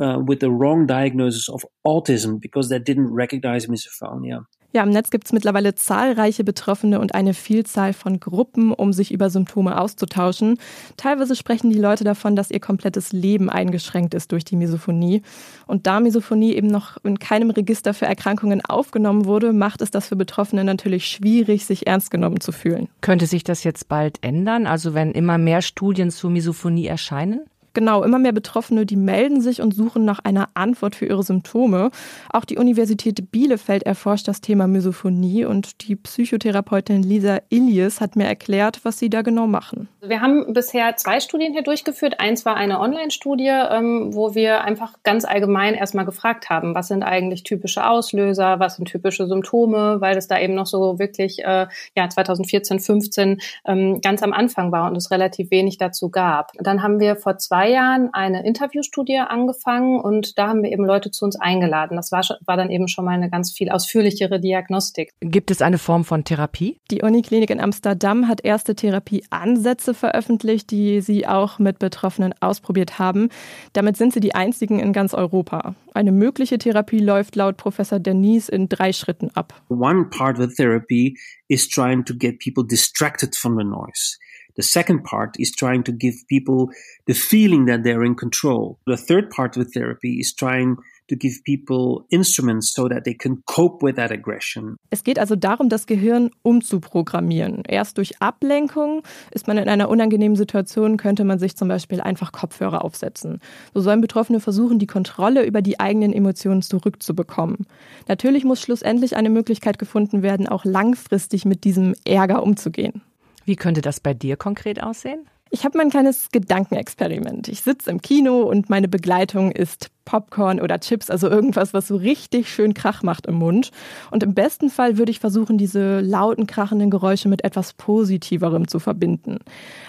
uh, 0.00 0.18
with 0.18 0.40
the 0.40 0.50
wrong 0.50 0.86
diagnosis 0.86 1.48
of 1.48 1.64
autism 1.86 2.40
because 2.40 2.68
they 2.70 2.78
didn't 2.78 3.12
recognize 3.12 3.66
misophonia. 3.66 4.44
Ja, 4.74 4.82
im 4.82 4.90
Netz 4.90 5.08
gibt 5.08 5.24
es 5.24 5.32
mittlerweile 5.32 5.74
zahlreiche 5.74 6.44
Betroffene 6.44 7.00
und 7.00 7.14
eine 7.14 7.32
Vielzahl 7.32 7.94
von 7.94 8.20
Gruppen, 8.20 8.70
um 8.70 8.92
sich 8.92 9.12
über 9.12 9.30
Symptome 9.30 9.80
auszutauschen. 9.80 10.58
Teilweise 10.98 11.36
sprechen 11.36 11.70
die 11.70 11.78
Leute 11.78 12.04
davon, 12.04 12.36
dass 12.36 12.50
ihr 12.50 12.60
komplettes 12.60 13.12
Leben 13.12 13.48
eingeschränkt 13.48 14.12
ist 14.12 14.30
durch 14.30 14.44
die 14.44 14.56
Misophonie. 14.56 15.22
Und 15.66 15.86
da 15.86 16.00
Misophonie 16.00 16.52
eben 16.54 16.66
noch 16.66 16.98
in 17.02 17.18
keinem 17.18 17.48
Register 17.48 17.94
für 17.94 18.04
Erkrankungen 18.04 18.62
aufgenommen 18.62 19.24
wurde, 19.24 19.54
macht 19.54 19.80
es 19.80 19.90
das 19.90 20.08
für 20.08 20.16
Betroffene 20.16 20.64
natürlich 20.64 21.06
schwierig, 21.06 21.64
sich 21.64 21.86
ernst 21.86 22.10
genommen 22.10 22.40
zu 22.40 22.52
fühlen. 22.52 22.88
Könnte 23.00 23.26
sich 23.26 23.44
das 23.44 23.64
jetzt 23.64 23.88
bald 23.88 24.18
ändern? 24.20 24.66
Also 24.66 24.92
wenn 24.92 25.12
immer 25.12 25.38
mehr 25.38 25.62
Studien 25.62 26.10
zur 26.10 26.28
Misophonie 26.28 26.86
erscheinen? 26.86 27.40
Genau, 27.78 28.02
immer 28.02 28.18
mehr 28.18 28.32
Betroffene, 28.32 28.86
die 28.86 28.96
melden 28.96 29.40
sich 29.40 29.62
und 29.62 29.72
suchen 29.72 30.04
nach 30.04 30.18
einer 30.24 30.48
Antwort 30.54 30.96
für 30.96 31.06
ihre 31.06 31.22
Symptome. 31.22 31.92
Auch 32.28 32.44
die 32.44 32.56
Universität 32.58 33.30
Bielefeld 33.30 33.84
erforscht 33.84 34.26
das 34.26 34.40
Thema 34.40 34.66
Misophonie 34.66 35.44
und 35.44 35.86
die 35.86 35.94
Psychotherapeutin 35.94 37.04
Lisa 37.04 37.38
Ilias 37.50 38.00
hat 38.00 38.16
mir 38.16 38.24
erklärt, 38.24 38.80
was 38.82 38.98
sie 38.98 39.10
da 39.10 39.22
genau 39.22 39.46
machen. 39.46 39.86
Wir 40.00 40.20
haben 40.20 40.52
bisher 40.52 40.96
zwei 40.96 41.20
Studien 41.20 41.52
hier 41.52 41.62
durchgeführt. 41.62 42.18
Eins 42.18 42.44
war 42.44 42.56
eine 42.56 42.80
Online-Studie, 42.80 43.46
ähm, 43.70 44.12
wo 44.12 44.34
wir 44.34 44.64
einfach 44.64 44.94
ganz 45.04 45.24
allgemein 45.24 45.74
erstmal 45.74 46.04
gefragt 46.04 46.50
haben, 46.50 46.74
was 46.74 46.88
sind 46.88 47.04
eigentlich 47.04 47.44
typische 47.44 47.88
Auslöser, 47.88 48.58
was 48.58 48.74
sind 48.74 48.86
typische 48.86 49.28
Symptome, 49.28 50.00
weil 50.00 50.16
es 50.16 50.26
da 50.26 50.36
eben 50.40 50.54
noch 50.54 50.66
so 50.66 50.98
wirklich 50.98 51.44
äh, 51.44 51.68
ja 51.96 52.08
2014, 52.08 52.80
15 52.80 53.40
ähm, 53.68 54.00
ganz 54.00 54.24
am 54.24 54.32
Anfang 54.32 54.72
war 54.72 54.90
und 54.90 54.96
es 54.96 55.12
relativ 55.12 55.52
wenig 55.52 55.78
dazu 55.78 56.10
gab. 56.10 56.50
Dann 56.58 56.82
haben 56.82 56.98
wir 56.98 57.14
vor 57.14 57.38
zwei 57.38 57.67
zwei 57.68 57.72
Jahren 57.72 58.10
eine 58.12 58.46
Interviewstudie 58.46 59.18
angefangen 59.18 60.00
und 60.00 60.38
da 60.38 60.48
haben 60.48 60.62
wir 60.62 60.72
eben 60.72 60.84
Leute 60.84 61.10
zu 61.10 61.24
uns 61.24 61.36
eingeladen. 61.36 61.96
Das 61.96 62.12
war, 62.12 62.24
war 62.46 62.56
dann 62.56 62.70
eben 62.70 62.88
schon 62.88 63.04
mal 63.04 63.12
eine 63.12 63.30
ganz 63.30 63.52
viel 63.52 63.68
ausführlichere 63.70 64.40
Diagnostik. 64.40 65.10
Gibt 65.20 65.50
es 65.50 65.60
eine 65.60 65.78
Form 65.78 66.04
von 66.04 66.24
Therapie? 66.24 66.78
Die 66.90 67.02
Uniklinik 67.02 67.50
in 67.50 67.60
Amsterdam 67.60 68.28
hat 68.28 68.44
erste 68.44 68.74
Therapieansätze 68.74 69.94
veröffentlicht, 69.94 70.70
die 70.70 71.00
sie 71.00 71.26
auch 71.26 71.58
mit 71.58 71.78
Betroffenen 71.78 72.34
ausprobiert 72.40 72.98
haben. 72.98 73.28
Damit 73.72 73.96
sind 73.96 74.14
sie 74.14 74.20
die 74.20 74.34
einzigen 74.34 74.78
in 74.78 74.92
ganz 74.92 75.12
Europa. 75.12 75.74
Eine 75.92 76.12
mögliche 76.12 76.58
Therapie 76.58 77.00
läuft 77.00 77.36
laut 77.36 77.56
Professor 77.56 77.98
Denise 77.98 78.48
in 78.48 78.68
drei 78.68 78.92
Schritten 78.92 79.30
ab. 79.34 79.60
One 79.68 80.06
part 80.06 80.38
of 80.38 80.48
the 80.48 80.54
therapy 80.54 81.18
is 81.48 81.68
trying 81.68 82.04
to 82.04 82.14
get 82.14 82.38
people 82.38 82.64
distracted 82.66 83.36
from 83.36 83.58
the 83.58 83.64
noise. 83.64 84.16
The 84.58 84.64
second 84.64 85.04
part 85.04 85.38
is 85.38 85.52
trying 85.52 85.84
to 85.84 85.92
give 85.92 86.26
people 86.26 86.74
the 87.06 87.14
feeling 87.14 87.66
that 87.66 87.84
they're 87.84 88.04
in 88.04 88.16
control. 88.16 88.76
The 88.86 88.96
third 88.96 89.30
part 89.30 89.56
of 89.56 89.72
therapy 89.72 90.18
is 90.18 90.34
trying 90.34 90.78
to 91.08 91.16
give 91.16 91.42
people 91.44 92.04
instruments 92.10 92.74
so 92.74 92.88
that 92.88 93.04
they 93.04 93.14
can 93.14 93.42
cope 93.46 93.84
with 93.84 93.94
that 93.94 94.10
aggression. 94.10 94.76
Es 94.90 95.04
geht 95.04 95.20
also 95.20 95.36
darum, 95.36 95.68
das 95.68 95.86
Gehirn 95.86 96.30
umzuprogrammieren. 96.42 97.62
Erst 97.68 97.98
durch 97.98 98.20
Ablenkung 98.20 99.04
ist 99.30 99.46
man 99.46 99.58
in 99.58 99.68
einer 99.68 99.88
unangenehmen 99.88 100.36
Situation, 100.36 100.96
könnte 100.96 101.22
man 101.22 101.38
sich 101.38 101.56
zum 101.56 101.68
Beispiel 101.68 102.00
einfach 102.00 102.32
Kopfhörer 102.32 102.84
aufsetzen. 102.84 103.38
So 103.74 103.80
sollen 103.80 104.00
Betroffene 104.00 104.40
versuchen, 104.40 104.80
die 104.80 104.86
Kontrolle 104.86 105.46
über 105.46 105.62
die 105.62 105.78
eigenen 105.78 106.12
Emotionen 106.12 106.62
zurückzubekommen. 106.62 107.66
Natürlich 108.08 108.44
muss 108.44 108.60
schlussendlich 108.60 109.16
eine 109.16 109.30
Möglichkeit 109.30 109.78
gefunden 109.78 110.22
werden, 110.22 110.48
auch 110.48 110.64
langfristig 110.64 111.44
mit 111.44 111.62
diesem 111.62 111.94
Ärger 112.04 112.42
umzugehen. 112.42 113.02
Wie 113.48 113.56
könnte 113.56 113.80
das 113.80 113.98
bei 113.98 114.12
dir 114.12 114.36
konkret 114.36 114.82
aussehen? 114.82 115.26
Ich 115.48 115.64
habe 115.64 115.78
mein 115.78 115.88
kleines 115.88 116.28
Gedankenexperiment. 116.32 117.48
Ich 117.48 117.62
sitze 117.62 117.90
im 117.90 118.02
Kino 118.02 118.42
und 118.42 118.68
meine 118.68 118.88
Begleitung 118.88 119.52
ist 119.52 119.88
Popcorn 120.04 120.60
oder 120.60 120.78
Chips, 120.80 121.08
also 121.08 121.30
irgendwas, 121.30 121.72
was 121.72 121.88
so 121.88 121.96
richtig 121.96 122.52
schön 122.52 122.74
Krach 122.74 123.02
macht 123.02 123.24
im 123.24 123.36
Mund. 123.36 123.70
Und 124.10 124.22
im 124.22 124.34
besten 124.34 124.68
Fall 124.68 124.98
würde 124.98 125.10
ich 125.10 125.18
versuchen, 125.18 125.56
diese 125.56 126.00
lauten, 126.00 126.46
krachenden 126.46 126.90
Geräusche 126.90 127.30
mit 127.30 127.42
etwas 127.42 127.72
Positiverem 127.72 128.68
zu 128.68 128.80
verbinden. 128.80 129.38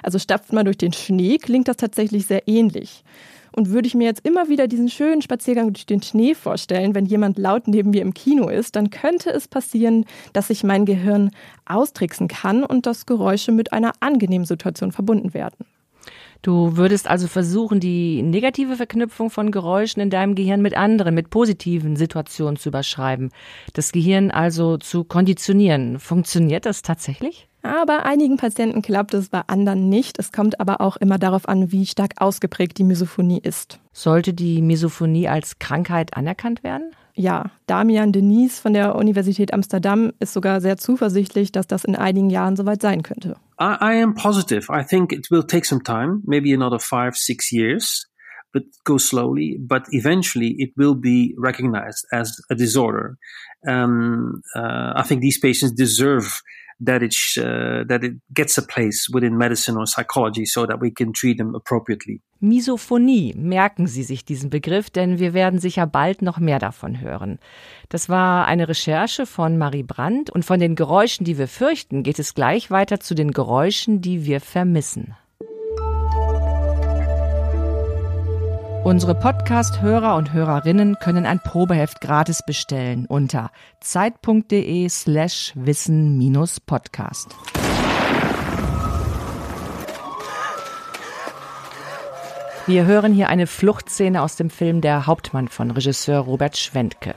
Also 0.04 0.20
stapft 0.20 0.54
man 0.54 0.64
durch 0.64 0.78
den 0.78 0.94
Schnee, 0.94 1.38
klingt 1.38 1.68
das 1.68 1.76
tatsächlich 1.76 2.28
sehr 2.28 2.48
ähnlich. 2.48 3.04
Und 3.52 3.70
würde 3.70 3.88
ich 3.88 3.96
mir 3.96 4.06
jetzt 4.06 4.26
immer 4.26 4.50
wieder 4.50 4.68
diesen 4.68 4.90
schönen 4.90 5.22
Spaziergang 5.22 5.74
durch 5.74 5.86
den 5.86 6.02
Schnee 6.02 6.36
vorstellen, 6.36 6.96
wenn 6.96 7.06
jemand 7.06 7.38
laut 7.38 7.68
neben 7.68 7.92
mir 7.92 8.02
im 8.02 8.14
Kino 8.14 8.50
ist, 8.50 8.76
dann 8.76 8.90
könnte 8.90 9.30
es 9.32 9.48
passieren, 9.48 10.06
dass 10.34 10.48
sich 10.48 10.64
mein 10.64 10.86
Gehirn 10.86 11.32
austricksen 11.66 12.28
kann 12.28 12.64
und 12.64 12.86
dass 12.86 13.06
Geräusche 13.06 13.52
mit 13.52 13.74
einer 13.74 13.94
angenehmen 14.00 14.46
Situation 14.46 14.92
verbunden 14.92 15.34
werden. 15.34 15.66
Du 16.42 16.78
würdest 16.78 17.10
also 17.10 17.28
versuchen, 17.28 17.82
die 17.82 18.22
negative 18.22 18.78
Verknüpfung 18.78 19.30
von 19.30 19.52
Geräuschen 19.52 20.02
in 20.02 20.10
deinem 20.10 20.36
Gehirn 20.36 20.62
mit 20.62 20.76
anderen, 20.78 21.14
mit 21.14 21.30
positiven 21.30 21.98
Situationen 21.98 22.56
zu 22.56 22.70
überschreiben. 22.70 23.32
Das 23.74 23.92
Gehirn 23.92 24.32
also 24.32 24.78
zu 24.78 25.04
konditionieren. 25.04 26.00
Funktioniert 26.00 26.66
das 26.66 26.82
tatsächlich? 26.82 27.49
Ja, 27.64 27.84
bei 27.86 28.04
einigen 28.04 28.38
Patienten 28.38 28.82
klappt 28.82 29.14
es, 29.14 29.30
bei 29.30 29.42
anderen 29.48 29.90
nicht. 29.90 30.18
Es 30.18 30.32
kommt 30.32 30.60
aber 30.60 30.80
auch 30.82 30.98
immer 30.98 31.18
darauf 31.18 31.48
an, 31.50 31.72
wie 31.72 31.86
stark 31.86 32.14
ausgeprägt 32.18 32.78
die 32.78 32.84
Misophonie 32.84 33.42
ist. 33.42 33.80
Sollte 33.92 34.34
die 34.34 34.62
Misophonie 34.62 35.28
als 35.28 35.60
Krankheit 35.60 36.16
anerkannt 36.16 36.64
werden? 36.64 36.92
Ja, 37.16 37.52
Damian 37.68 38.14
Denise 38.14 38.62
von 38.62 38.72
der 38.72 38.96
Universität 38.96 39.54
Amsterdam 39.54 40.14
ist 40.20 40.32
sogar 40.32 40.62
sehr 40.62 40.78
zuversichtlich, 40.78 41.52
dass 41.52 41.68
das 41.68 41.84
in 41.84 41.98
einigen 41.98 42.30
Jahren 42.30 42.56
soweit 42.56 42.82
sein 42.82 43.04
könnte. 43.04 43.36
I, 43.60 43.76
I 43.82 44.02
am 44.02 44.14
positive. 44.14 44.72
I 44.72 44.86
think 44.86 45.12
it 45.12 45.30
will 45.30 45.44
take 45.44 45.66
some 45.66 45.84
time, 45.84 46.22
maybe 46.26 46.54
another 46.54 46.80
five, 46.80 47.18
six 47.18 47.52
years, 47.52 48.08
but 48.54 48.64
go 48.86 48.98
slowly. 48.98 49.58
But 49.60 49.84
eventually, 49.92 50.56
it 50.60 50.72
will 50.78 50.96
be 50.96 51.36
recognized 51.38 52.06
as 52.14 52.42
a 52.50 52.56
disorder. 52.56 53.18
Um, 53.68 54.42
uh, 54.56 54.94
I 54.96 55.04
think 55.06 55.20
these 55.22 55.40
patients 55.40 55.74
deserve 55.74 56.42
that 56.80 57.02
it 57.02 57.16
uh, 57.38 57.84
that 57.88 58.04
it 58.04 58.20
gets 58.34 58.58
a 58.58 58.62
place 58.62 59.10
within 59.12 59.38
medicine 59.38 59.78
or 59.78 59.86
psychology, 59.86 60.46
so 60.46 60.66
that 60.66 60.82
we 60.82 60.92
can 60.92 61.14
treat 61.14 61.38
them 61.38 61.56
appropriately. 61.56 62.22
Misophonie, 62.42 63.34
merken 63.36 63.86
Sie 63.86 64.04
sich 64.04 64.24
diesen 64.24 64.50
Begriff, 64.50 64.90
denn 64.90 65.20
wir 65.20 65.34
werden 65.34 65.60
sicher 65.60 65.86
bald 65.86 66.22
noch 66.22 66.40
mehr 66.40 66.60
davon 66.60 67.02
hören. 67.02 67.40
Das 67.90 68.08
war 68.08 68.48
eine 68.48 68.70
Recherche 68.70 69.26
von 69.26 69.58
Marie 69.58 69.84
Brandt 69.84 70.30
und 70.30 70.46
von 70.46 70.60
den 70.60 70.76
Geräuschen, 70.76 71.26
die 71.26 71.38
wir 71.38 71.48
fürchten, 71.48 72.04
geht 72.04 72.20
es 72.20 72.34
gleich 72.34 72.72
weiter 72.72 73.00
zu 73.00 73.14
den 73.14 73.32
Geräuschen, 73.32 74.02
die 74.02 74.26
wir 74.26 74.40
vermissen. 74.40 75.16
Unsere 78.90 79.14
Podcast-Hörer 79.14 80.16
und 80.16 80.34
Hörerinnen 80.34 80.96
können 80.96 81.28
ein 81.28 81.40
Probeheft 81.40 82.02
gratis 82.02 82.42
bestellen 82.44 83.06
unter 83.06 83.52
zeit.de 83.82 84.90
slash 84.90 85.54
wissen-podcast. 85.54 87.28
Wir 92.66 92.86
hören 92.88 93.14
hier 93.14 93.30
eine 93.30 93.46
Fluchtszene 93.46 94.24
aus 94.24 94.38
dem 94.38 94.50
Film 94.50 94.82
Der 94.82 95.06
Hauptmann 95.06 95.50
von 95.50 95.70
Regisseur 95.70 96.22
Robert 96.22 96.58
Schwentke. 96.58 97.14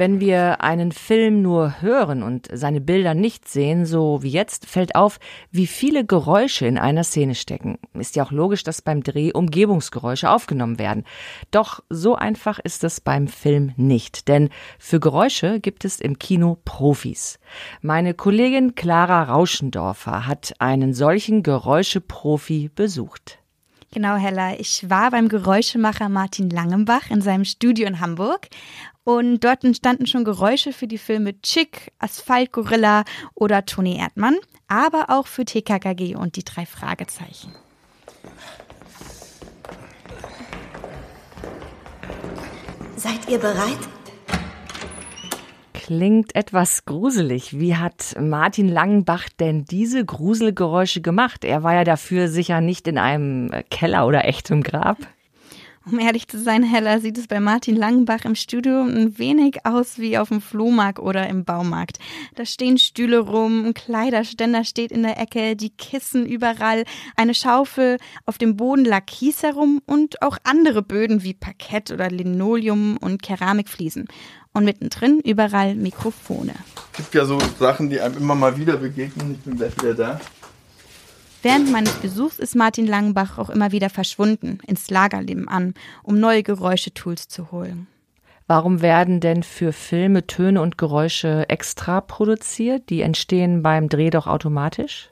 Wenn 0.00 0.18
wir 0.18 0.62
einen 0.62 0.92
Film 0.92 1.42
nur 1.42 1.82
hören 1.82 2.22
und 2.22 2.48
seine 2.50 2.80
Bilder 2.80 3.12
nicht 3.12 3.46
sehen, 3.46 3.84
so 3.84 4.22
wie 4.22 4.30
jetzt, 4.30 4.64
fällt 4.64 4.94
auf, 4.94 5.20
wie 5.50 5.66
viele 5.66 6.06
Geräusche 6.06 6.64
in 6.64 6.78
einer 6.78 7.04
Szene 7.04 7.34
stecken. 7.34 7.78
Ist 7.92 8.16
ja 8.16 8.24
auch 8.24 8.30
logisch, 8.30 8.62
dass 8.62 8.80
beim 8.80 9.02
Dreh 9.02 9.30
Umgebungsgeräusche 9.34 10.30
aufgenommen 10.30 10.78
werden. 10.78 11.04
Doch 11.50 11.82
so 11.90 12.14
einfach 12.14 12.58
ist 12.60 12.82
es 12.82 13.02
beim 13.02 13.28
Film 13.28 13.74
nicht, 13.76 14.26
denn 14.28 14.48
für 14.78 15.00
Geräusche 15.00 15.60
gibt 15.60 15.84
es 15.84 16.00
im 16.00 16.18
Kino 16.18 16.56
Profis. 16.64 17.38
Meine 17.82 18.14
Kollegin 18.14 18.74
Clara 18.74 19.24
Rauschendorfer 19.24 20.26
hat 20.26 20.54
einen 20.60 20.94
solchen 20.94 21.42
Geräuscheprofi 21.42 22.70
besucht. 22.74 23.39
Genau, 23.92 24.14
Hella. 24.14 24.54
Ich 24.60 24.88
war 24.88 25.10
beim 25.10 25.28
Geräuschemacher 25.28 26.08
Martin 26.08 26.48
Langenbach 26.48 27.10
in 27.10 27.22
seinem 27.22 27.44
Studio 27.44 27.88
in 27.88 27.98
Hamburg 27.98 28.46
und 29.02 29.40
dort 29.40 29.64
entstanden 29.64 30.06
schon 30.06 30.22
Geräusche 30.22 30.72
für 30.72 30.86
die 30.86 30.96
Filme 30.96 31.40
Chick, 31.42 31.90
Asphalt 31.98 32.52
Gorilla 32.52 33.02
oder 33.34 33.66
Toni 33.66 33.98
Erdmann, 33.98 34.36
aber 34.68 35.06
auch 35.08 35.26
für 35.26 35.44
TKKG 35.44 36.14
und 36.14 36.36
die 36.36 36.44
drei 36.44 36.66
Fragezeichen. 36.66 37.52
Seid 42.94 43.28
ihr 43.28 43.38
bereit? 43.38 43.78
Klingt 45.90 46.36
etwas 46.36 46.84
gruselig. 46.84 47.58
Wie 47.58 47.74
hat 47.74 48.14
Martin 48.16 48.68
Langenbach 48.68 49.28
denn 49.40 49.64
diese 49.64 50.04
Gruselgeräusche 50.04 51.00
gemacht? 51.00 51.44
Er 51.44 51.64
war 51.64 51.74
ja 51.74 51.82
dafür 51.82 52.28
sicher 52.28 52.60
nicht 52.60 52.86
in 52.86 52.96
einem 52.96 53.50
Keller 53.70 54.06
oder 54.06 54.24
echtem 54.24 54.62
Grab. 54.62 54.98
Um 55.86 55.98
ehrlich 55.98 56.28
zu 56.28 56.38
sein, 56.38 56.62
Hella, 56.62 57.00
sieht 57.00 57.16
es 57.16 57.26
bei 57.26 57.40
Martin 57.40 57.74
Langenbach 57.74 58.26
im 58.26 58.34
Studio 58.34 58.82
ein 58.82 59.16
wenig 59.18 59.64
aus 59.64 59.98
wie 59.98 60.18
auf 60.18 60.28
dem 60.28 60.42
Flohmarkt 60.42 60.98
oder 60.98 61.26
im 61.26 61.46
Baumarkt. 61.46 61.98
Da 62.34 62.44
stehen 62.44 62.76
Stühle 62.76 63.18
rum, 63.18 63.64
ein 63.64 63.72
Kleiderständer 63.74 64.64
steht 64.64 64.92
in 64.92 65.02
der 65.02 65.18
Ecke, 65.18 65.56
die 65.56 65.70
Kissen 65.70 66.26
überall, 66.26 66.84
eine 67.16 67.32
Schaufel, 67.32 67.96
auf 68.26 68.36
dem 68.36 68.56
Boden 68.56 68.84
lag 68.84 69.06
Kies 69.06 69.42
herum 69.42 69.80
und 69.86 70.20
auch 70.20 70.36
andere 70.44 70.82
Böden 70.82 71.22
wie 71.22 71.32
Parkett 71.32 71.90
oder 71.90 72.10
Linoleum 72.10 72.98
und 72.98 73.22
Keramikfliesen. 73.22 74.06
Und 74.52 74.64
mittendrin 74.64 75.20
überall 75.20 75.76
Mikrofone. 75.76 76.54
Es 76.92 76.98
gibt 76.98 77.14
ja 77.14 77.24
so 77.24 77.38
Sachen, 77.58 77.88
die 77.88 78.00
einem 78.00 78.18
immer 78.18 78.34
mal 78.34 78.58
wieder 78.58 78.76
begegnen. 78.76 79.32
Ich 79.32 79.40
bin 79.40 79.56
gleich 79.56 79.74
wieder 79.80 79.94
da. 79.94 80.20
Während 81.42 81.72
meines 81.72 81.94
Besuchs 81.94 82.38
ist 82.38 82.54
Martin 82.54 82.86
Langenbach 82.86 83.38
auch 83.38 83.48
immer 83.48 83.72
wieder 83.72 83.88
verschwunden, 83.88 84.58
ins 84.66 84.90
Lagerleben 84.90 85.48
an, 85.48 85.74
um 86.02 86.20
neue 86.20 86.42
Geräuschetools 86.42 87.28
zu 87.28 87.50
holen. 87.50 87.86
Warum 88.46 88.82
werden 88.82 89.20
denn 89.20 89.42
für 89.42 89.72
Filme 89.72 90.26
Töne 90.26 90.60
und 90.60 90.76
Geräusche 90.76 91.48
extra 91.48 92.00
produziert? 92.00 92.90
Die 92.90 93.00
entstehen 93.00 93.62
beim 93.62 93.88
Dreh 93.88 94.10
doch 94.10 94.26
automatisch? 94.26 95.10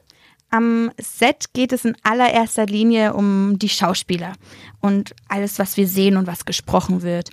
Am 0.51 0.91
Set 0.99 1.53
geht 1.53 1.71
es 1.73 1.85
in 1.85 1.95
allererster 2.03 2.65
Linie 2.65 3.13
um 3.13 3.57
die 3.57 3.69
Schauspieler 3.69 4.33
und 4.81 5.15
alles, 5.27 5.57
was 5.57 5.77
wir 5.77 5.87
sehen 5.87 6.17
und 6.17 6.27
was 6.27 6.45
gesprochen 6.45 7.01
wird. 7.01 7.29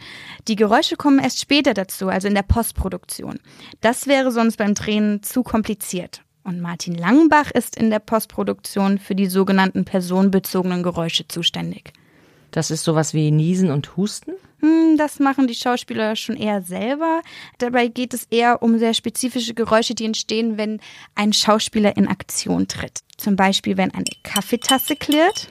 Die 0.49 0.57
Geräusche 0.57 0.97
kommen 0.97 1.19
erst 1.19 1.41
später 1.41 1.75
dazu, 1.75 2.09
also 2.09 2.29
in 2.29 2.35
der 2.35 2.43
Postproduktion. 2.43 3.41
Das 3.81 4.07
wäre 4.07 4.33
sonst 4.33 4.59
beim 4.59 4.75
Drehen 4.75 5.23
zu 5.23 5.43
kompliziert. 5.43 6.23
Und 6.47 6.61
Martin 6.61 6.95
Langenbach 6.95 7.51
ist 7.51 7.75
in 7.75 7.91
der 7.91 7.99
Postproduktion 7.99 9.01
für 9.01 9.17
die 9.17 9.27
sogenannten 9.27 9.85
personenbezogenen 9.85 10.85
Geräusche 10.85 11.27
zuständig. 11.27 11.93
Das 12.53 12.71
ist 12.71 12.85
sowas 12.85 13.15
wie 13.15 13.33
Niesen 13.33 13.73
und 13.73 13.97
Husten? 13.97 14.31
Hm, 14.61 14.97
das 14.97 15.19
machen 15.19 15.49
die 15.49 15.57
Schauspieler 15.57 16.15
schon 16.15 16.37
eher 16.37 16.63
selber. 16.63 17.23
Dabei 17.59 17.89
geht 17.89 18.15
es 18.15 18.29
eher 18.31 18.63
um 18.63 18.79
sehr 18.79 18.95
spezifische 18.95 19.55
Geräusche, 19.55 19.97
die 19.97 20.05
entstehen, 20.05 20.57
wenn 20.57 20.79
ein 21.17 21.33
Schauspieler 21.33 21.97
in 21.97 22.07
Aktion 22.07 22.69
tritt. 22.69 23.01
Zum 23.17 23.35
Beispiel, 23.35 23.77
wenn 23.77 23.93
eine 23.93 24.05
Kaffeetasse 24.23 24.95
klirrt, 24.95 25.49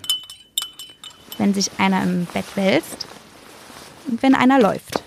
wenn 1.38 1.54
sich 1.54 1.72
einer 1.78 2.04
im 2.04 2.26
Bett 2.34 2.56
wälzt 2.56 3.06
und 4.08 4.24
wenn 4.24 4.34
einer 4.34 4.62
läuft. 4.62 5.04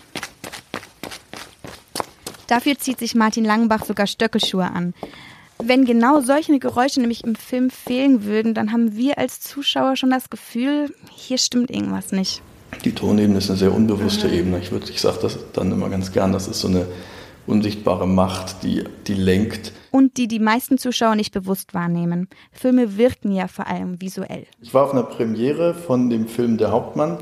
Dafür 2.46 2.76
zieht 2.78 2.98
sich 2.98 3.14
Martin 3.14 3.46
Langenbach 3.46 3.86
sogar 3.86 4.06
Stöckelschuhe 4.06 4.70
an. 4.70 4.92
Wenn 5.62 5.84
genau 5.84 6.20
solche 6.20 6.58
Geräusche 6.58 7.00
nämlich 7.00 7.24
im 7.24 7.34
Film 7.34 7.70
fehlen 7.70 8.24
würden, 8.24 8.54
dann 8.54 8.72
haben 8.72 8.96
wir 8.96 9.18
als 9.18 9.40
Zuschauer 9.40 9.96
schon 9.96 10.10
das 10.10 10.30
Gefühl, 10.30 10.94
hier 11.10 11.38
stimmt 11.38 11.70
irgendwas 11.70 12.12
nicht. 12.12 12.42
Die 12.84 12.92
Tonebene 12.92 13.38
ist 13.38 13.50
eine 13.50 13.58
sehr 13.58 13.74
unbewusste 13.74 14.28
Ebene. 14.28 14.60
Ich, 14.60 14.70
ich 14.70 15.00
sage 15.00 15.18
das 15.22 15.38
dann 15.52 15.72
immer 15.72 15.88
ganz 15.88 16.12
gern, 16.12 16.32
das 16.32 16.46
ist 16.46 16.60
so 16.60 16.68
eine 16.68 16.86
unsichtbare 17.46 18.06
Macht, 18.06 18.62
die, 18.62 18.84
die 19.06 19.14
lenkt. 19.14 19.72
Und 19.90 20.16
die 20.16 20.28
die 20.28 20.38
meisten 20.38 20.78
Zuschauer 20.78 21.16
nicht 21.16 21.32
bewusst 21.32 21.74
wahrnehmen. 21.74 22.28
Filme 22.52 22.96
wirken 22.96 23.32
ja 23.32 23.48
vor 23.48 23.66
allem 23.66 24.00
visuell. 24.00 24.46
Ich 24.60 24.74
war 24.74 24.84
auf 24.84 24.92
einer 24.92 25.02
Premiere 25.02 25.74
von 25.74 26.10
dem 26.10 26.28
Film 26.28 26.58
Der 26.58 26.70
Hauptmann 26.70 27.18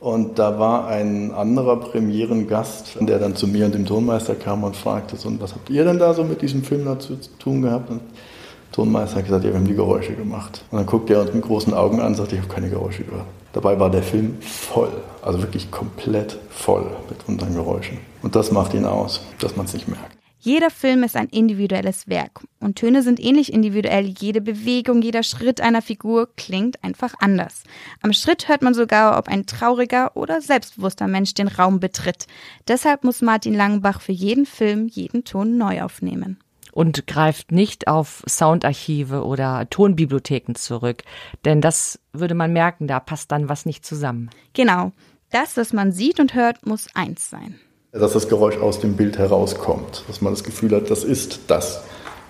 und 0.00 0.38
da 0.38 0.58
war 0.58 0.88
ein 0.88 1.30
anderer 1.32 1.76
Premierengast, 1.76 2.96
der 3.00 3.18
dann 3.18 3.36
zu 3.36 3.46
mir 3.46 3.66
und 3.66 3.74
dem 3.74 3.84
Tonmeister 3.84 4.34
kam 4.34 4.64
und 4.64 4.74
fragte, 4.74 5.16
so, 5.16 5.30
was 5.38 5.52
habt 5.52 5.68
ihr 5.68 5.84
denn 5.84 5.98
da 5.98 6.14
so 6.14 6.24
mit 6.24 6.40
diesem 6.40 6.64
Film 6.64 6.86
dazu 6.86 7.16
zu 7.16 7.30
tun 7.38 7.60
gehabt? 7.60 7.90
Und 7.90 8.00
der 8.00 8.72
Tonmeister 8.72 9.16
hat 9.16 9.24
gesagt, 9.24 9.44
ja, 9.44 9.50
wir 9.50 9.58
haben 9.58 9.66
die 9.66 9.74
Geräusche 9.74 10.14
gemacht. 10.14 10.64
Und 10.70 10.78
dann 10.78 10.86
guckte 10.86 11.12
er 11.12 11.20
uns 11.20 11.34
mit 11.34 11.42
großen 11.42 11.74
Augen 11.74 12.00
an 12.00 12.08
und 12.08 12.14
sagte, 12.14 12.36
ich 12.36 12.40
habe 12.40 12.52
keine 12.52 12.70
Geräusche 12.70 13.04
gehört. 13.04 13.26
Dabei 13.52 13.78
war 13.78 13.90
der 13.90 14.02
Film 14.02 14.38
voll, 14.40 14.92
also 15.20 15.42
wirklich 15.42 15.70
komplett 15.70 16.38
voll 16.48 16.86
mit 17.10 17.18
unseren 17.28 17.54
Geräuschen. 17.54 17.98
Und 18.22 18.34
das 18.34 18.52
macht 18.52 18.72
ihn 18.72 18.86
aus, 18.86 19.20
dass 19.38 19.56
man 19.56 19.66
es 19.66 19.74
nicht 19.74 19.86
merkt. 19.86 20.19
Jeder 20.42 20.70
Film 20.70 21.02
ist 21.02 21.16
ein 21.16 21.28
individuelles 21.28 22.08
Werk 22.08 22.40
und 22.60 22.76
Töne 22.76 23.02
sind 23.02 23.20
ähnlich 23.20 23.52
individuell. 23.52 24.06
Jede 24.06 24.40
Bewegung, 24.40 25.02
jeder 25.02 25.22
Schritt 25.22 25.60
einer 25.60 25.82
Figur 25.82 26.30
klingt 26.34 26.82
einfach 26.82 27.12
anders. 27.20 27.62
Am 28.00 28.14
Schritt 28.14 28.48
hört 28.48 28.62
man 28.62 28.72
sogar, 28.72 29.18
ob 29.18 29.28
ein 29.28 29.44
trauriger 29.44 30.16
oder 30.16 30.40
selbstbewusster 30.40 31.08
Mensch 31.08 31.34
den 31.34 31.46
Raum 31.46 31.78
betritt. 31.78 32.26
Deshalb 32.68 33.04
muss 33.04 33.20
Martin 33.20 33.52
Langenbach 33.52 34.00
für 34.00 34.12
jeden 34.12 34.46
Film 34.46 34.88
jeden 34.88 35.24
Ton 35.24 35.58
neu 35.58 35.82
aufnehmen. 35.82 36.38
und 36.72 37.06
greift 37.06 37.52
nicht 37.52 37.88
auf 37.88 38.22
Soundarchive 38.28 39.24
oder 39.24 39.68
Tonbibliotheken 39.68 40.54
zurück, 40.54 41.02
denn 41.44 41.60
das 41.60 41.98
würde 42.12 42.34
man 42.34 42.52
merken, 42.52 42.86
da 42.86 43.00
passt 43.00 43.32
dann 43.32 43.48
was 43.48 43.66
nicht 43.66 43.84
zusammen. 43.84 44.30
Genau. 44.54 44.92
Das, 45.30 45.56
was 45.56 45.72
man 45.72 45.92
sieht 45.92 46.18
und 46.18 46.34
hört, 46.34 46.66
muss 46.66 46.88
eins 46.94 47.28
sein. 47.28 47.58
Dass 47.92 48.12
das 48.12 48.28
Geräusch 48.28 48.56
aus 48.58 48.78
dem 48.78 48.94
Bild 48.94 49.18
herauskommt, 49.18 50.04
dass 50.06 50.20
man 50.20 50.32
das 50.32 50.44
Gefühl 50.44 50.76
hat, 50.76 50.90
das 50.90 51.02
ist 51.02 51.40
das, 51.48 51.82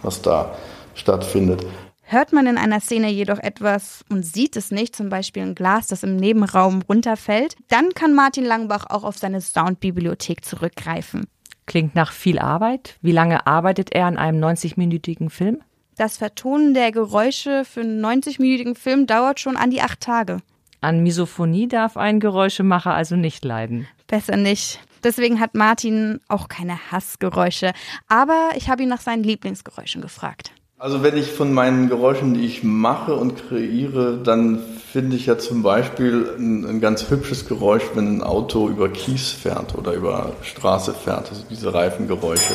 was 0.03 0.23
da 0.23 0.57
stattfindet. 0.95 1.67
Hört 2.03 2.33
man 2.33 2.47
in 2.47 2.59
einer 2.59 2.81
Szene 2.81 3.11
jedoch 3.11 3.39
etwas 3.39 4.03
und 4.11 4.25
sieht 4.25 4.57
es 4.57 4.71
nicht, 4.71 4.97
zum 4.97 5.11
Beispiel 5.11 5.43
ein 5.43 5.55
Glas, 5.55 5.87
das 5.87 6.03
im 6.03 6.17
Nebenraum 6.17 6.83
runterfällt, 6.89 7.57
dann 7.69 7.91
kann 7.95 8.15
Martin 8.15 8.45
Langbach 8.45 8.87
auch 8.89 9.05
auf 9.05 9.19
seine 9.19 9.41
Soundbibliothek 9.41 10.45
zurückgreifen. 10.45 11.27
Klingt 11.67 11.95
nach 11.95 12.11
viel 12.11 12.39
Arbeit. 12.39 12.97
Wie 13.01 13.13
lange 13.13 13.47
arbeitet 13.47 13.93
er 13.93 14.07
an 14.07 14.17
einem 14.17 14.43
90-minütigen 14.43 15.31
Film? 15.31 15.59
Das 15.97 16.17
Vertonen 16.17 16.75
der 16.75 16.91
Geräusche 16.91 17.65
für 17.65 17.83
einen 17.83 18.05
90-minütigen 18.05 18.75
Film 18.75 19.07
dauert 19.07 19.39
schon 19.39 19.57
an 19.57 19.71
die 19.71 19.83
acht 19.83 20.01
Tage. 20.01 20.39
An 20.81 21.03
Misophonie 21.03 21.69
darf 21.69 21.99
ein 21.99 22.19
Geräuschemacher 22.19 22.95
also 22.95 23.15
nicht 23.15 23.45
leiden. 23.45 23.87
Besser 24.09 24.37
nicht. 24.37 24.81
Deswegen 25.03 25.41
hat 25.41 25.55
Martin 25.55 26.21
auch 26.29 26.49
keine 26.49 26.79
Hassgeräusche. 26.91 27.73
Aber 28.09 28.51
ich 28.57 28.69
habe 28.69 28.83
ihn 28.83 28.89
nach 28.89 29.01
seinen 29.01 29.23
Lieblingsgeräuschen 29.23 30.03
gefragt. 30.03 30.53
Also 30.79 31.03
wenn 31.03 31.15
ich 31.19 31.31
von 31.31 31.53
meinen 31.53 31.91
Geräuschen, 31.91 32.33
die 32.33 32.47
ich 32.47 32.65
mache 32.65 33.15
und 33.15 33.37
kreiere, 33.37 34.17
dann 34.17 34.61
finde 34.91 35.15
ich 35.15 35.27
ja 35.27 35.37
zum 35.37 35.63
Beispiel 35.63 36.35
ein, 36.39 36.65
ein, 36.65 36.81
ganz 36.81 37.11
hübsches 37.11 37.47
Geräusch, 37.47 37.83
wenn 37.93 38.17
ein 38.17 38.23
Auto 38.23 38.67
über 38.67 38.89
Kies 38.89 39.31
fährt 39.31 39.77
oder 39.77 39.93
über 39.93 40.33
Straße 40.43 40.95
fährt, 40.95 41.29
also 41.29 41.45
diese 41.51 41.75
Reifengeräusche. 41.75 42.55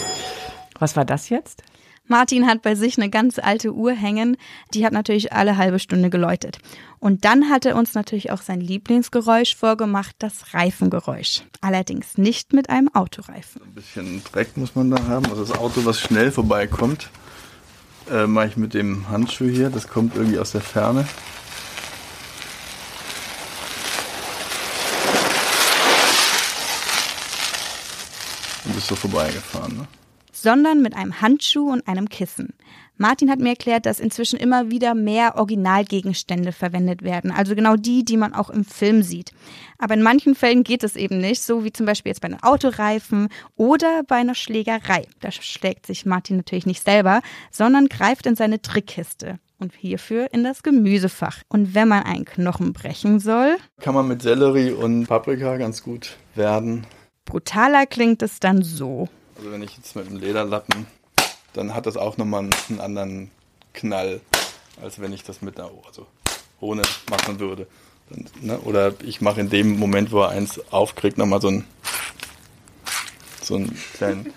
Was 0.79 0.95
war 0.95 1.05
das 1.05 1.29
jetzt? 1.29 1.61
Martin 2.07 2.47
hat 2.47 2.61
bei 2.61 2.75
sich 2.75 2.97
eine 2.97 3.09
ganz 3.09 3.39
alte 3.39 3.73
Uhr 3.73 3.91
hängen, 3.93 4.37
die 4.73 4.85
hat 4.85 4.93
natürlich 4.93 5.33
alle 5.33 5.57
halbe 5.57 5.79
Stunde 5.79 6.09
geläutet. 6.09 6.59
Und 6.99 7.25
dann 7.25 7.49
hat 7.49 7.65
er 7.65 7.75
uns 7.75 7.93
natürlich 7.93 8.31
auch 8.31 8.41
sein 8.41 8.61
Lieblingsgeräusch 8.61 9.55
vorgemacht, 9.55 10.15
das 10.19 10.53
Reifengeräusch. 10.53 11.43
Allerdings 11.61 12.17
nicht 12.17 12.53
mit 12.53 12.69
einem 12.69 12.89
Autoreifen. 12.93 13.61
Ein 13.61 13.73
bisschen 13.73 14.23
Dreck 14.31 14.55
muss 14.57 14.75
man 14.75 14.91
da 14.91 15.03
haben, 15.07 15.25
also 15.25 15.43
das 15.43 15.57
Auto, 15.57 15.85
was 15.85 15.99
schnell 15.99 16.31
vorbeikommt 16.31 17.09
äh, 18.09 18.27
mache 18.27 18.47
ich 18.47 18.57
mit 18.57 18.73
dem 18.73 19.09
Handschuh 19.09 19.47
hier. 19.47 19.69
Das 19.69 19.87
kommt 19.87 20.15
irgendwie 20.15 20.39
aus 20.39 20.51
der 20.51 20.61
Ferne. 20.61 21.07
Und 28.65 28.77
ist 28.77 28.87
so 28.87 28.95
vorbeigefahren. 28.95 29.77
Ne? 29.77 29.87
Sondern 30.37 30.81
mit 30.81 30.97
einem 30.97 31.21
Handschuh 31.21 31.71
und 31.71 31.87
einem 31.87 32.09
Kissen. 32.09 32.53
Martin 32.97 33.29
hat 33.29 33.39
mir 33.39 33.49
erklärt, 33.49 33.85
dass 33.85 34.01
inzwischen 34.01 34.37
immer 34.37 34.69
wieder 34.69 34.95
mehr 34.95 35.37
Originalgegenstände 35.37 36.51
verwendet 36.51 37.03
werden, 37.03 37.31
also 37.31 37.55
genau 37.55 37.75
die, 37.77 38.03
die 38.03 38.17
man 38.17 38.33
auch 38.33 38.49
im 38.49 38.65
Film 38.65 39.01
sieht. 39.01 39.31
Aber 39.77 39.93
in 39.93 40.01
manchen 40.01 40.35
Fällen 40.35 40.63
geht 40.63 40.83
es 40.83 40.95
eben 40.95 41.19
nicht, 41.19 41.41
so 41.41 41.63
wie 41.63 41.71
zum 41.71 41.85
Beispiel 41.85 42.09
jetzt 42.09 42.21
bei 42.21 42.27
einem 42.27 42.41
Autoreifen 42.41 43.29
oder 43.55 44.03
bei 44.03 44.15
einer 44.15 44.35
Schlägerei. 44.35 45.07
Da 45.21 45.31
schlägt 45.31 45.85
sich 45.85 46.05
Martin 46.05 46.37
natürlich 46.37 46.65
nicht 46.65 46.83
selber, 46.83 47.21
sondern 47.51 47.87
greift 47.87 48.25
in 48.25 48.35
seine 48.35 48.61
Trickkiste 48.61 49.39
und 49.57 49.73
hierfür 49.73 50.33
in 50.33 50.43
das 50.43 50.63
Gemüsefach. 50.63 51.39
Und 51.47 51.75
wenn 51.75 51.87
man 51.87 52.03
einen 52.03 52.25
Knochen 52.25 52.73
brechen 52.73 53.19
soll, 53.19 53.57
kann 53.79 53.95
man 53.95 54.07
mit 54.07 54.21
Sellerie 54.21 54.71
und 54.71 55.07
Paprika 55.07 55.57
ganz 55.57 55.81
gut 55.81 56.17
werden. 56.35 56.85
Brutaler 57.25 57.85
klingt 57.85 58.21
es 58.21 58.39
dann 58.39 58.61
so. 58.63 59.09
Also 59.35 59.51
wenn 59.51 59.61
ich 59.61 59.75
jetzt 59.77 59.95
mit 59.95 60.07
einem 60.07 60.17
Lederlappen 60.17 60.87
dann 61.55 61.73
hat 61.73 61.85
das 61.85 61.97
auch 61.97 62.17
nochmal 62.17 62.49
einen 62.69 62.79
anderen 62.79 63.31
Knall, 63.73 64.19
als 64.81 64.99
wenn 64.99 65.13
ich 65.13 65.23
das 65.23 65.41
mit 65.41 65.59
einer 65.59 65.71
also 65.87 66.05
ohne 66.59 66.81
machen 67.09 67.39
würde. 67.39 67.67
Dann, 68.09 68.25
ne? 68.41 68.59
Oder 68.59 68.93
ich 69.03 69.21
mache 69.21 69.39
in 69.39 69.49
dem 69.49 69.77
Moment, 69.79 70.11
wo 70.11 70.21
er 70.21 70.29
eins 70.29 70.59
aufkriegt, 70.71 71.17
nochmal 71.17 71.41
so 71.41 71.47
einen, 71.47 71.65
so 73.41 73.55
einen 73.55 73.77
kleinen 73.93 74.33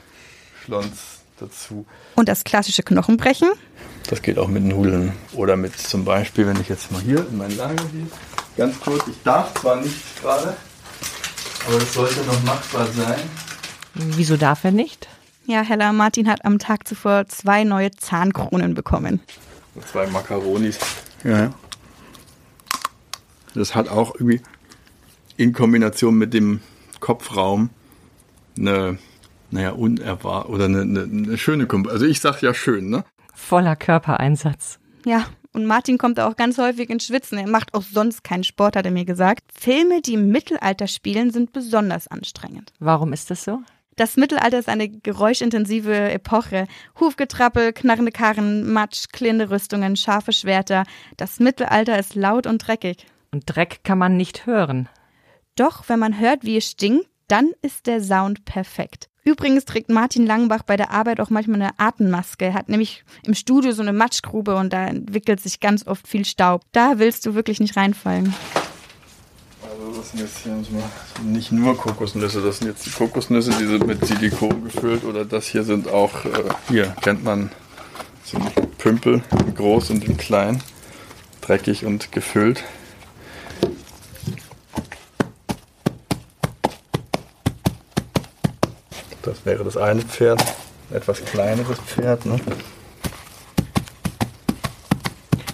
Schlons 0.64 1.20
dazu. 1.38 1.86
Und 2.14 2.28
das 2.28 2.44
klassische 2.44 2.82
Knochenbrechen? 2.82 3.50
Das 4.08 4.22
geht 4.22 4.38
auch 4.38 4.48
mit 4.48 4.62
Nudeln. 4.62 5.12
Oder 5.34 5.56
mit 5.56 5.76
zum 5.76 6.04
Beispiel, 6.04 6.46
wenn 6.46 6.60
ich 6.60 6.68
jetzt 6.68 6.90
mal 6.92 7.00
hier 7.02 7.26
in 7.28 7.36
mein 7.36 7.54
Lager 7.56 7.84
gehe, 7.86 8.06
ganz 8.56 8.78
kurz, 8.80 9.06
ich 9.08 9.22
darf 9.22 9.52
zwar 9.60 9.76
nicht 9.76 10.20
gerade, 10.20 10.56
aber 11.66 11.76
es 11.76 11.92
sollte 11.92 12.20
noch 12.24 12.42
machbar 12.44 12.86
sein. 12.86 13.47
Wieso 13.98 14.36
darf 14.36 14.64
er 14.64 14.70
nicht? 14.70 15.08
Ja, 15.46 15.62
Hella, 15.62 15.92
Martin 15.92 16.28
hat 16.28 16.44
am 16.44 16.58
Tag 16.58 16.86
zuvor 16.86 17.26
zwei 17.26 17.64
neue 17.64 17.90
Zahnkronen 17.90 18.74
bekommen. 18.74 19.20
Zwei 19.90 20.06
Makaronis. 20.06 20.78
Ja. 21.24 21.52
Das 23.54 23.74
hat 23.74 23.88
auch 23.88 24.14
irgendwie 24.14 24.40
in 25.36 25.52
Kombination 25.52 26.16
mit 26.16 26.32
dem 26.32 26.60
Kopfraum 27.00 27.70
eine, 28.56 28.98
naja, 29.50 29.70
unerwartet 29.70 30.50
oder 30.50 30.66
eine, 30.66 30.82
eine, 30.82 31.02
eine 31.02 31.38
schöne 31.38 31.66
Kombi. 31.66 31.90
Also 31.90 32.04
ich 32.06 32.20
sag 32.20 32.40
ja 32.42 32.54
schön, 32.54 32.90
ne? 32.90 33.04
Voller 33.34 33.76
Körpereinsatz. 33.76 34.78
Ja, 35.04 35.26
und 35.52 35.66
Martin 35.66 35.98
kommt 35.98 36.20
auch 36.20 36.36
ganz 36.36 36.58
häufig 36.58 36.90
ins 36.90 37.06
Schwitzen. 37.06 37.38
Er 37.38 37.48
macht 37.48 37.74
auch 37.74 37.82
sonst 37.82 38.22
keinen 38.22 38.44
Sport, 38.44 38.76
hat 38.76 38.84
er 38.84 38.92
mir 38.92 39.04
gesagt. 39.04 39.44
Filme, 39.58 40.02
die 40.02 40.14
im 40.14 40.28
Mittelalter 40.28 40.86
spielen, 40.86 41.30
sind 41.30 41.52
besonders 41.52 42.06
anstrengend. 42.08 42.72
Warum 42.78 43.12
ist 43.12 43.30
das 43.30 43.44
so? 43.44 43.60
Das 43.98 44.16
Mittelalter 44.16 44.60
ist 44.60 44.68
eine 44.68 44.88
geräuschintensive 44.88 45.92
Epoche. 46.12 46.68
Hufgetrappel, 47.00 47.72
knarrende 47.72 48.12
Karren, 48.12 48.72
Matsch, 48.72 49.06
klirrende 49.10 49.50
Rüstungen, 49.50 49.96
scharfe 49.96 50.32
Schwerter. 50.32 50.84
Das 51.16 51.40
Mittelalter 51.40 51.98
ist 51.98 52.14
laut 52.14 52.46
und 52.46 52.58
dreckig. 52.58 53.06
Und 53.32 53.42
Dreck 53.46 53.80
kann 53.82 53.98
man 53.98 54.16
nicht 54.16 54.46
hören. 54.46 54.88
Doch, 55.56 55.88
wenn 55.88 55.98
man 55.98 56.20
hört, 56.20 56.44
wie 56.44 56.56
es 56.56 56.70
stinkt, 56.70 57.08
dann 57.26 57.50
ist 57.60 57.88
der 57.88 58.00
Sound 58.00 58.44
perfekt. 58.44 59.08
Übrigens 59.24 59.64
trägt 59.64 59.90
Martin 59.90 60.24
Langenbach 60.24 60.62
bei 60.62 60.76
der 60.76 60.92
Arbeit 60.92 61.18
auch 61.18 61.30
manchmal 61.30 61.60
eine 61.60 61.78
Atemmaske. 61.80 62.44
Er 62.44 62.54
hat 62.54 62.68
nämlich 62.68 63.04
im 63.24 63.34
Studio 63.34 63.72
so 63.72 63.82
eine 63.82 63.92
Matschgrube 63.92 64.54
und 64.54 64.72
da 64.72 64.86
entwickelt 64.86 65.40
sich 65.40 65.58
ganz 65.58 65.84
oft 65.88 66.06
viel 66.06 66.24
Staub. 66.24 66.62
Da 66.70 67.00
willst 67.00 67.26
du 67.26 67.34
wirklich 67.34 67.58
nicht 67.58 67.76
reinfallen. 67.76 68.32
Das 69.98 70.10
sind 70.10 70.20
jetzt 70.20 70.38
hier 70.38 70.54
nicht 71.24 71.50
nur 71.50 71.76
Kokosnüsse, 71.76 72.40
das 72.40 72.58
sind 72.58 72.68
jetzt 72.68 72.86
die 72.86 72.90
Kokosnüsse, 72.90 73.50
die 73.58 73.66
sind 73.66 73.84
mit 73.84 74.06
Silikon 74.06 74.62
gefüllt 74.62 75.02
oder 75.02 75.24
das 75.24 75.46
hier 75.46 75.64
sind 75.64 75.88
auch, 75.88 76.24
äh, 76.24 76.44
hier 76.68 76.94
kennt 77.00 77.24
man, 77.24 77.50
so 78.22 78.38
Pümpel, 78.78 79.22
groß 79.56 79.90
und 79.90 80.16
klein, 80.16 80.62
dreckig 81.40 81.84
und 81.84 82.12
gefüllt. 82.12 82.62
Das 89.22 89.44
wäre 89.44 89.64
das 89.64 89.76
eine 89.76 90.02
Pferd, 90.02 90.44
etwas 90.92 91.24
kleineres 91.24 91.78
Pferd. 91.80 92.24
Ne? 92.24 92.38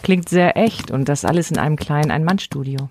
Klingt 0.02 0.28
sehr 0.28 0.58
echt 0.58 0.90
und 0.90 1.08
das 1.08 1.24
alles 1.24 1.50
in 1.50 1.56
einem 1.56 1.76
kleinen 1.76 2.10
Ein-Mann-Studio. 2.10 2.90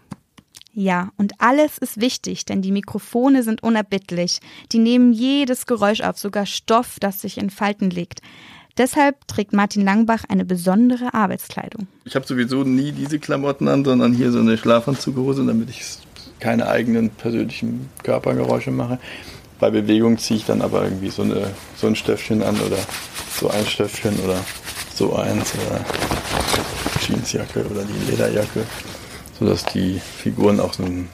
Ja, 0.75 1.12
und 1.17 1.33
alles 1.38 1.77
ist 1.77 2.01
wichtig, 2.01 2.45
denn 2.45 2.63
die 2.63 2.71
Mikrofone 2.71 3.43
sind 3.43 3.62
unerbittlich. 3.62 4.39
Die 4.71 4.79
nehmen 4.79 5.13
jedes 5.13 5.67
Geräusch 5.67 6.01
auf, 6.01 6.17
sogar 6.17 6.47
Stoff, 6.47 6.97
das 6.99 7.21
sich 7.21 7.38
in 7.38 7.51
Falten 7.51 7.91
legt. 7.91 8.21
Deshalb 8.77 9.27
trägt 9.27 9.53
Martin 9.53 9.86
Langbach 9.86 10.23
eine 10.29 10.45
besondere 10.45 11.13
Arbeitskleidung. 11.13 11.86
Ich 12.05 12.15
habe 12.15 12.25
sowieso 12.25 12.63
nie 12.63 12.91
diese 12.91 13.19
Klamotten 13.19 13.67
an, 13.67 13.86
sondern 13.86 14.13
hier 14.13 14.31
so 14.31 14.39
eine 14.39 14.57
Schlafanzughose, 14.57 15.45
damit 15.45 15.69
ich 15.69 15.83
keine 16.39 16.67
eigenen 16.67 17.12
persönlichen 17.12 17.91
Körpergeräusche 18.01 18.71
mache. 18.71 18.97
Bei 19.59 19.69
Bewegung 19.69 20.17
ziehe 20.17 20.39
ich 20.39 20.45
dann 20.45 20.63
aber 20.63 20.86
irgendwie 20.86 21.09
so, 21.09 21.21
eine, 21.21 21.51
so 21.75 21.86
ein 21.86 21.95
Stöffchen 21.95 22.41
an 22.41 22.59
oder 22.59 22.79
so 23.39 23.47
ein 23.47 23.65
Stöffchen 23.67 24.19
oder 24.21 24.43
so 24.95 25.15
eins 25.15 25.53
oder 25.53 25.86
Jeansjacke 26.99 27.63
oder 27.67 27.83
die 27.86 28.12
Lederjacke 28.12 28.65
sodass 29.43 29.65
die 29.65 29.99
Figuren 29.99 30.62
auch 30.62 30.73
so 30.73 30.84
einen 30.84 31.10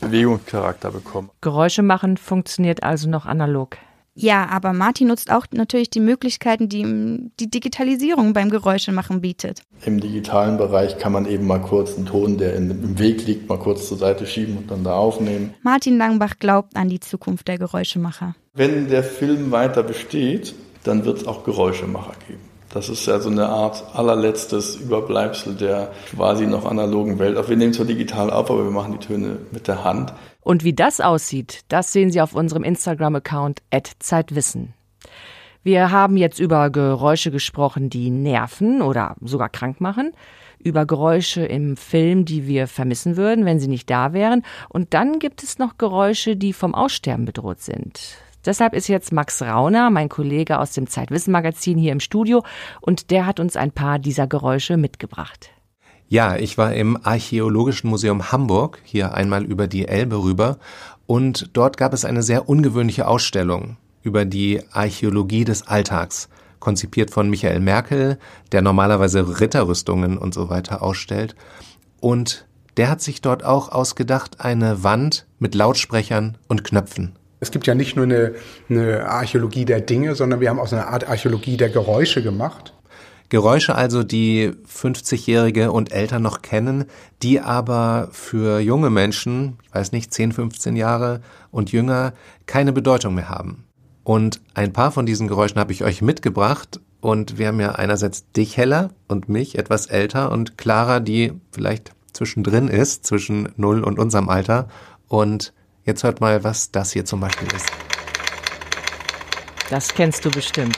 Bewegungscharakter 0.00 0.90
bekommen. 0.90 1.30
Geräusche 1.42 1.82
machen 1.82 2.16
funktioniert 2.16 2.82
also 2.82 3.10
noch 3.10 3.26
analog. 3.26 3.76
Ja, 4.16 4.46
aber 4.46 4.72
Martin 4.72 5.08
nutzt 5.08 5.30
auch 5.30 5.44
natürlich 5.52 5.90
die 5.90 6.00
Möglichkeiten, 6.00 6.68
die 6.68 7.30
die 7.40 7.50
Digitalisierung 7.50 8.32
beim 8.32 8.48
Geräuschemachen 8.48 9.20
bietet. 9.20 9.62
Im 9.84 10.00
digitalen 10.00 10.56
Bereich 10.56 10.98
kann 10.98 11.12
man 11.12 11.26
eben 11.26 11.46
mal 11.46 11.60
kurz 11.60 11.96
einen 11.96 12.06
Ton, 12.06 12.38
der 12.38 12.54
im 12.54 12.98
Weg 12.98 13.26
liegt, 13.26 13.48
mal 13.48 13.58
kurz 13.58 13.88
zur 13.88 13.98
Seite 13.98 14.26
schieben 14.26 14.56
und 14.56 14.70
dann 14.70 14.84
da 14.84 14.94
aufnehmen. 14.94 15.52
Martin 15.62 15.98
Langbach 15.98 16.38
glaubt 16.38 16.76
an 16.76 16.88
die 16.88 17.00
Zukunft 17.00 17.48
der 17.48 17.58
Geräuschemacher. 17.58 18.34
Wenn 18.54 18.88
der 18.88 19.02
Film 19.02 19.50
weiter 19.50 19.82
besteht, 19.82 20.54
dann 20.84 21.04
wird 21.04 21.18
es 21.18 21.26
auch 21.26 21.44
Geräuschemacher 21.44 22.14
geben. 22.28 22.53
Das 22.74 22.88
ist 22.88 23.06
ja 23.06 23.20
so 23.20 23.30
eine 23.30 23.48
Art 23.48 23.84
allerletztes 23.94 24.74
Überbleibsel 24.74 25.54
der 25.54 25.92
quasi 26.10 26.44
noch 26.44 26.66
analogen 26.66 27.20
Welt. 27.20 27.38
Auch 27.38 27.48
wir 27.48 27.56
nehmen 27.56 27.72
zwar 27.72 27.86
digital 27.86 28.30
auf, 28.30 28.50
aber 28.50 28.64
wir 28.64 28.72
machen 28.72 28.98
die 28.98 29.06
Töne 29.06 29.38
mit 29.52 29.68
der 29.68 29.84
Hand. 29.84 30.12
Und 30.40 30.64
wie 30.64 30.72
das 30.72 31.00
aussieht, 31.00 31.60
das 31.68 31.92
sehen 31.92 32.10
Sie 32.10 32.20
auf 32.20 32.34
unserem 32.34 32.64
Instagram-Account 32.64 33.62
Zeitwissen. 34.00 34.74
Wir 35.62 35.92
haben 35.92 36.16
jetzt 36.16 36.40
über 36.40 36.68
Geräusche 36.68 37.30
gesprochen, 37.30 37.90
die 37.90 38.10
nerven 38.10 38.82
oder 38.82 39.14
sogar 39.22 39.48
krank 39.48 39.80
machen, 39.80 40.10
über 40.58 40.84
Geräusche 40.84 41.44
im 41.44 41.76
Film, 41.76 42.24
die 42.24 42.46
wir 42.48 42.66
vermissen 42.66 43.16
würden, 43.16 43.44
wenn 43.44 43.60
sie 43.60 43.68
nicht 43.68 43.88
da 43.88 44.12
wären, 44.12 44.42
und 44.68 44.94
dann 44.94 45.20
gibt 45.20 45.42
es 45.42 45.58
noch 45.58 45.78
Geräusche, 45.78 46.36
die 46.36 46.52
vom 46.52 46.74
Aussterben 46.74 47.24
bedroht 47.24 47.60
sind. 47.60 48.18
Deshalb 48.44 48.74
ist 48.74 48.88
jetzt 48.88 49.12
Max 49.12 49.40
Rauner, 49.42 49.90
mein 49.90 50.08
Kollege 50.08 50.58
aus 50.58 50.72
dem 50.72 50.86
Zeitwissen 50.86 51.32
Magazin, 51.32 51.78
hier 51.78 51.92
im 51.92 52.00
Studio 52.00 52.44
und 52.80 53.10
der 53.10 53.26
hat 53.26 53.40
uns 53.40 53.56
ein 53.56 53.72
paar 53.72 53.98
dieser 53.98 54.26
Geräusche 54.26 54.76
mitgebracht. 54.76 55.50
Ja, 56.08 56.36
ich 56.36 56.58
war 56.58 56.74
im 56.74 56.98
Archäologischen 57.02 57.88
Museum 57.88 58.30
Hamburg, 58.30 58.80
hier 58.84 59.14
einmal 59.14 59.44
über 59.44 59.66
die 59.66 59.88
Elbe 59.88 60.22
rüber, 60.22 60.58
und 61.06 61.50
dort 61.54 61.76
gab 61.76 61.92
es 61.92 62.04
eine 62.04 62.22
sehr 62.22 62.48
ungewöhnliche 62.48 63.08
Ausstellung 63.08 63.78
über 64.02 64.24
die 64.24 64.60
Archäologie 64.70 65.44
des 65.44 65.66
Alltags, 65.66 66.28
konzipiert 66.60 67.10
von 67.10 67.30
Michael 67.30 67.60
Merkel, 67.60 68.18
der 68.52 68.62
normalerweise 68.62 69.40
Ritterrüstungen 69.40 70.18
und 70.18 70.34
so 70.34 70.50
weiter 70.50 70.82
ausstellt. 70.82 71.34
Und 72.00 72.46
der 72.76 72.90
hat 72.90 73.00
sich 73.00 73.22
dort 73.22 73.44
auch 73.44 73.70
ausgedacht, 73.70 74.40
eine 74.40 74.84
Wand 74.84 75.26
mit 75.38 75.54
Lautsprechern 75.54 76.36
und 76.48 76.64
Knöpfen. 76.64 77.18
Es 77.44 77.50
gibt 77.50 77.66
ja 77.66 77.74
nicht 77.74 77.94
nur 77.94 78.06
eine, 78.06 78.34
eine 78.70 79.06
Archäologie 79.06 79.66
der 79.66 79.82
Dinge, 79.82 80.14
sondern 80.14 80.40
wir 80.40 80.48
haben 80.48 80.58
auch 80.58 80.66
so 80.66 80.76
eine 80.76 80.88
Art 80.88 81.06
Archäologie 81.06 81.58
der 81.58 81.68
Geräusche 81.68 82.22
gemacht. 82.22 82.72
Geräusche 83.28 83.74
also, 83.74 84.02
die 84.02 84.52
50-Jährige 84.66 85.72
und 85.72 85.92
älter 85.92 86.20
noch 86.20 86.40
kennen, 86.40 86.86
die 87.22 87.40
aber 87.40 88.08
für 88.12 88.60
junge 88.60 88.88
Menschen, 88.88 89.58
ich 89.62 89.74
weiß 89.74 89.92
nicht, 89.92 90.14
10, 90.14 90.32
15 90.32 90.74
Jahre 90.74 91.20
und 91.50 91.70
jünger, 91.70 92.14
keine 92.46 92.72
Bedeutung 92.72 93.14
mehr 93.14 93.28
haben. 93.28 93.64
Und 94.04 94.40
ein 94.54 94.72
paar 94.72 94.90
von 94.90 95.04
diesen 95.04 95.28
Geräuschen 95.28 95.60
habe 95.60 95.72
ich 95.72 95.84
euch 95.84 96.00
mitgebracht. 96.00 96.80
Und 97.00 97.36
wir 97.36 97.48
haben 97.48 97.60
ja 97.60 97.72
einerseits 97.72 98.30
dich, 98.32 98.56
Hella, 98.56 98.90
und 99.08 99.28
mich, 99.28 99.58
etwas 99.58 99.86
älter, 99.86 100.32
und 100.32 100.56
Clara, 100.56 101.00
die 101.00 101.32
vielleicht 101.50 101.92
zwischendrin 102.12 102.68
ist, 102.68 103.04
zwischen 103.04 103.50
null 103.56 103.82
und 103.82 103.98
unserem 103.98 104.30
Alter. 104.30 104.68
Und 105.08 105.52
jetzt 105.84 106.02
hört 106.04 106.20
mal, 106.20 106.44
was 106.44 106.70
das 106.70 106.92
hier 106.92 107.04
zum 107.04 107.20
Beispiel 107.20 107.48
ist. 107.54 107.66
Das 109.70 109.94
kennst 109.94 110.24
du 110.24 110.30
bestimmt. 110.30 110.76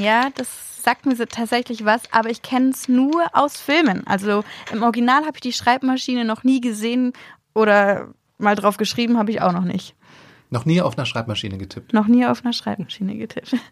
Ja, 0.00 0.28
das 0.34 0.82
sagt 0.82 1.06
mir 1.06 1.16
tatsächlich 1.16 1.84
was, 1.84 2.02
aber 2.12 2.30
ich 2.30 2.42
kenne 2.42 2.70
es 2.70 2.88
nur 2.88 3.24
aus 3.32 3.56
Filmen. 3.56 4.06
Also 4.06 4.44
im 4.72 4.82
Original 4.82 5.24
habe 5.24 5.36
ich 5.36 5.40
die 5.40 5.52
Schreibmaschine 5.52 6.24
noch 6.24 6.44
nie 6.44 6.60
gesehen 6.60 7.12
oder 7.54 8.08
mal 8.38 8.54
drauf 8.54 8.76
geschrieben 8.76 9.18
habe 9.18 9.30
ich 9.30 9.40
auch 9.40 9.52
noch 9.52 9.64
nicht. 9.64 9.94
Noch 10.50 10.66
nie 10.66 10.80
auf 10.80 10.96
einer 10.96 11.06
Schreibmaschine 11.06 11.58
getippt? 11.58 11.92
Noch 11.92 12.06
nie 12.06 12.26
auf 12.26 12.44
einer 12.44 12.52
Schreibmaschine 12.52 13.16
getippt. 13.16 13.56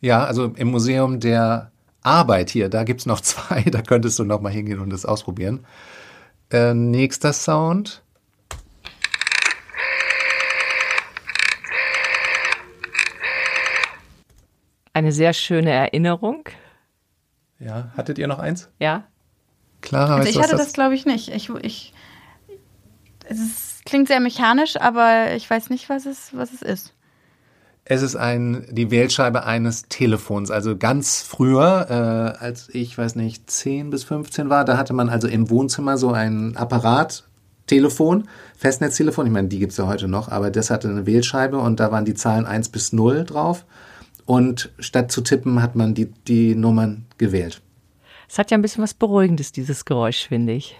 Ja, 0.00 0.22
also 0.24 0.52
im 0.56 0.68
Museum 0.68 1.18
der 1.18 1.72
Arbeit 2.02 2.50
hier, 2.50 2.68
da 2.68 2.84
gibt 2.84 3.00
es 3.00 3.06
noch 3.06 3.20
zwei, 3.22 3.62
da 3.62 3.80
könntest 3.80 4.18
du 4.18 4.24
noch 4.24 4.42
mal 4.42 4.52
hingehen 4.52 4.80
und 4.80 4.90
das 4.90 5.06
ausprobieren. 5.06 5.64
Äh, 6.50 6.74
nächster 6.74 7.32
Sound. 7.32 8.03
Eine 14.94 15.12
sehr 15.12 15.32
schöne 15.32 15.70
Erinnerung. 15.70 16.48
Ja, 17.58 17.90
hattet 17.96 18.16
ihr 18.18 18.28
noch 18.28 18.38
eins? 18.38 18.68
Ja. 18.78 19.04
Clara, 19.80 20.16
also 20.16 20.28
ich 20.28 20.38
hatte 20.38 20.52
das, 20.52 20.66
das 20.66 20.72
glaube 20.72 20.94
ich 20.94 21.04
nicht. 21.04 21.28
Ich, 21.28 21.50
ich, 21.50 21.92
es 23.28 23.38
ist, 23.38 23.84
klingt 23.84 24.08
sehr 24.08 24.20
mechanisch, 24.20 24.76
aber 24.80 25.34
ich 25.34 25.50
weiß 25.50 25.68
nicht, 25.70 25.88
was 25.88 26.06
es, 26.06 26.30
was 26.32 26.52
es 26.52 26.62
ist. 26.62 26.94
Es 27.84 28.02
ist 28.02 28.16
ein, 28.16 28.66
die 28.70 28.90
Wählscheibe 28.90 29.44
eines 29.44 29.88
Telefons. 29.88 30.50
Also 30.50 30.76
ganz 30.76 31.20
früher, 31.20 31.86
äh, 31.90 32.42
als 32.42 32.68
ich, 32.72 32.96
weiß 32.96 33.16
nicht, 33.16 33.50
10 33.50 33.90
bis 33.90 34.04
15 34.04 34.48
war, 34.48 34.64
da 34.64 34.78
hatte 34.78 34.94
man 34.94 35.10
also 35.10 35.26
im 35.28 35.50
Wohnzimmer 35.50 35.98
so 35.98 36.12
ein 36.12 36.56
Apparat, 36.56 37.24
Telefon, 37.66 38.28
Festnetztelefon. 38.56 39.26
Ich 39.26 39.32
meine, 39.32 39.48
die 39.48 39.58
gibt 39.58 39.72
es 39.72 39.78
ja 39.78 39.86
heute 39.86 40.06
noch, 40.06 40.28
aber 40.28 40.50
das 40.50 40.70
hatte 40.70 40.88
eine 40.88 41.04
Wählscheibe 41.04 41.58
und 41.58 41.80
da 41.80 41.90
waren 41.90 42.04
die 42.04 42.14
Zahlen 42.14 42.46
1 42.46 42.68
bis 42.70 42.92
0 42.92 43.24
drauf. 43.24 43.66
Und 44.26 44.70
statt 44.78 45.12
zu 45.12 45.20
tippen, 45.20 45.62
hat 45.62 45.76
man 45.76 45.94
die, 45.94 46.06
die 46.06 46.54
Nummern 46.54 47.06
gewählt. 47.18 47.60
Es 48.28 48.38
hat 48.38 48.50
ja 48.50 48.58
ein 48.58 48.62
bisschen 48.62 48.82
was 48.82 48.94
Beruhigendes, 48.94 49.52
dieses 49.52 49.84
Geräusch, 49.84 50.28
finde 50.28 50.54
ich. 50.54 50.76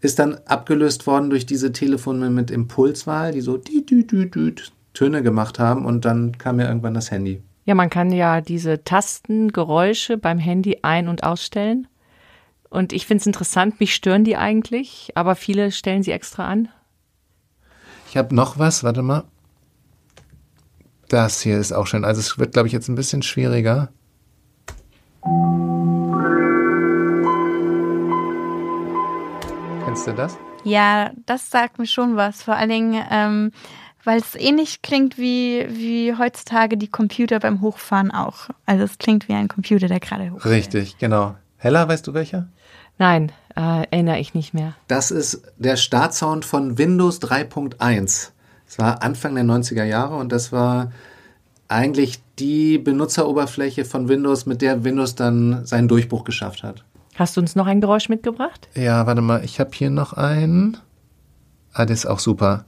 Ist 0.00 0.18
dann 0.18 0.34
abgelöst 0.46 1.06
worden 1.06 1.30
durch 1.30 1.46
diese 1.46 1.72
Telefone 1.72 2.28
mit 2.28 2.50
Impulswahl, 2.50 3.32
die 3.32 3.40
so 3.40 3.56
die, 3.56 3.86
die, 3.86 4.06
die, 4.06 4.30
die 4.30 4.54
Töne 4.92 5.22
gemacht 5.22 5.58
haben 5.58 5.86
und 5.86 6.04
dann 6.04 6.36
kam 6.38 6.60
ja 6.60 6.68
irgendwann 6.68 6.94
das 6.94 7.10
Handy. 7.10 7.42
Ja, 7.64 7.74
man 7.74 7.90
kann 7.90 8.10
ja 8.10 8.40
diese 8.40 8.82
Tastengeräusche 8.82 10.18
beim 10.18 10.38
Handy 10.38 10.78
ein- 10.82 11.08
und 11.08 11.22
ausstellen. 11.22 11.86
Und 12.68 12.92
ich 12.92 13.06
finde 13.06 13.20
es 13.20 13.26
interessant, 13.26 13.78
mich 13.80 13.94
stören 13.94 14.24
die 14.24 14.36
eigentlich, 14.36 15.12
aber 15.14 15.36
viele 15.36 15.70
stellen 15.70 16.02
sie 16.02 16.10
extra 16.10 16.46
an. 16.46 16.68
Ich 18.08 18.16
habe 18.16 18.34
noch 18.34 18.58
was, 18.58 18.82
warte 18.82 19.02
mal. 19.02 19.24
Das 21.12 21.42
hier 21.42 21.58
ist 21.58 21.72
auch 21.72 21.86
schön. 21.86 22.06
Also 22.06 22.20
es 22.20 22.38
wird, 22.38 22.54
glaube 22.54 22.68
ich, 22.68 22.72
jetzt 22.72 22.88
ein 22.88 22.94
bisschen 22.94 23.20
schwieriger. 23.20 23.90
Kennst 29.84 30.06
du 30.06 30.14
das? 30.16 30.38
Ja, 30.64 31.10
das 31.26 31.50
sagt 31.50 31.78
mir 31.78 31.86
schon 31.86 32.16
was. 32.16 32.42
Vor 32.42 32.54
allen 32.54 32.70
Dingen, 32.70 33.04
ähm, 33.10 33.52
weil 34.04 34.20
es 34.20 34.34
ähnlich 34.36 34.80
klingt 34.80 35.18
wie, 35.18 35.66
wie 35.68 36.16
heutzutage 36.16 36.78
die 36.78 36.88
Computer 36.88 37.40
beim 37.40 37.60
Hochfahren 37.60 38.10
auch. 38.10 38.48
Also 38.64 38.84
es 38.84 38.96
klingt 38.96 39.28
wie 39.28 39.34
ein 39.34 39.48
Computer, 39.48 39.88
der 39.88 40.00
gerade 40.00 40.30
hochfährt. 40.30 40.54
Richtig, 40.54 40.96
genau. 40.96 41.34
Hella, 41.58 41.86
weißt 41.88 42.06
du 42.06 42.14
welcher? 42.14 42.48
Nein, 42.96 43.32
äh, 43.54 43.84
erinnere 43.90 44.18
ich 44.18 44.32
nicht 44.32 44.54
mehr. 44.54 44.76
Das 44.88 45.10
ist 45.10 45.42
der 45.58 45.76
Startsound 45.76 46.46
von 46.46 46.78
Windows 46.78 47.20
3.1. 47.20 48.30
Es 48.68 48.78
war 48.78 49.02
Anfang 49.02 49.34
der 49.34 49.44
90er 49.44 49.84
Jahre 49.84 50.16
und 50.16 50.32
das 50.32 50.52
war 50.52 50.92
eigentlich 51.68 52.20
die 52.38 52.78
Benutzeroberfläche 52.78 53.84
von 53.84 54.08
Windows, 54.08 54.46
mit 54.46 54.62
der 54.62 54.84
Windows 54.84 55.14
dann 55.14 55.64
seinen 55.66 55.88
Durchbruch 55.88 56.24
geschafft 56.24 56.62
hat. 56.62 56.84
Hast 57.14 57.36
du 57.36 57.40
uns 57.40 57.56
noch 57.56 57.66
ein 57.66 57.80
Geräusch 57.80 58.08
mitgebracht? 58.08 58.68
Ja, 58.74 59.06
warte 59.06 59.20
mal, 59.20 59.44
ich 59.44 59.60
habe 59.60 59.70
hier 59.74 59.90
noch 59.90 60.14
einen. 60.14 60.78
Ah, 61.72 61.86
das 61.86 62.00
ist 62.00 62.06
auch 62.06 62.18
super. 62.18 62.64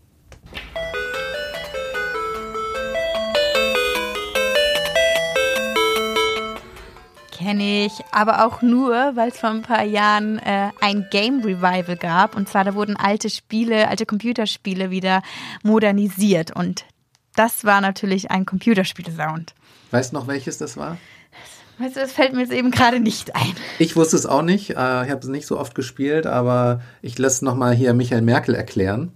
Kenne 7.54 7.86
ich, 7.86 7.92
aber 8.10 8.44
auch 8.44 8.62
nur, 8.62 9.12
weil 9.14 9.28
es 9.28 9.38
vor 9.38 9.50
ein 9.50 9.62
paar 9.62 9.84
Jahren 9.84 10.40
äh, 10.40 10.70
ein 10.80 11.06
Game 11.12 11.38
Revival 11.38 11.96
gab. 11.96 12.34
Und 12.34 12.48
zwar, 12.48 12.64
da 12.64 12.74
wurden 12.74 12.96
alte 12.96 13.30
Spiele, 13.30 13.86
alte 13.86 14.06
Computerspiele 14.06 14.90
wieder 14.90 15.22
modernisiert. 15.62 16.50
Und 16.50 16.84
das 17.36 17.64
war 17.64 17.80
natürlich 17.80 18.32
ein 18.32 18.44
Computerspiel-Sound. 18.44 19.54
Weißt 19.92 20.10
du 20.10 20.16
noch, 20.16 20.26
welches 20.26 20.58
das 20.58 20.76
war? 20.76 20.98
Weißt 21.78 21.94
du, 21.94 22.00
das 22.00 22.10
fällt 22.10 22.32
mir 22.32 22.40
jetzt 22.40 22.52
eben 22.52 22.72
gerade 22.72 22.98
nicht 22.98 23.36
ein. 23.36 23.54
Ich 23.78 23.94
wusste 23.94 24.16
es 24.16 24.26
auch 24.26 24.42
nicht. 24.42 24.70
Äh, 24.70 24.72
ich 25.04 25.10
habe 25.10 25.20
es 25.20 25.28
nicht 25.28 25.46
so 25.46 25.56
oft 25.56 25.76
gespielt, 25.76 26.26
aber 26.26 26.80
ich 27.02 27.16
lasse 27.20 27.44
nochmal 27.44 27.72
hier 27.72 27.94
Michael 27.94 28.22
Merkel 28.22 28.56
erklären. 28.56 29.12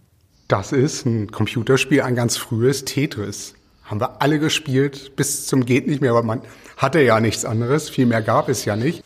Das 0.47 0.71
ist 0.71 1.07
ein 1.07 1.33
Computerspiel, 1.33 2.03
ein 2.03 2.15
ganz 2.15 2.37
frühes 2.37 2.85
Tetris. 2.85 3.55
Haben 3.89 4.01
wir 4.01 4.21
alle 4.21 4.39
gespielt, 4.39 5.17
bis 5.17 5.47
zum 5.47 5.65
geht 5.65 5.87
nicht 5.87 6.03
mehr, 6.03 6.11
aber 6.11 6.23
man 6.23 6.43
hatte 6.77 7.01
ja 7.01 7.21
nichts 7.21 7.45
anderes. 7.45 7.89
Viel 7.89 8.05
mehr 8.07 8.21
gab 8.21 8.49
es 8.49 8.65
ja 8.67 8.77
nicht. 8.77 9.03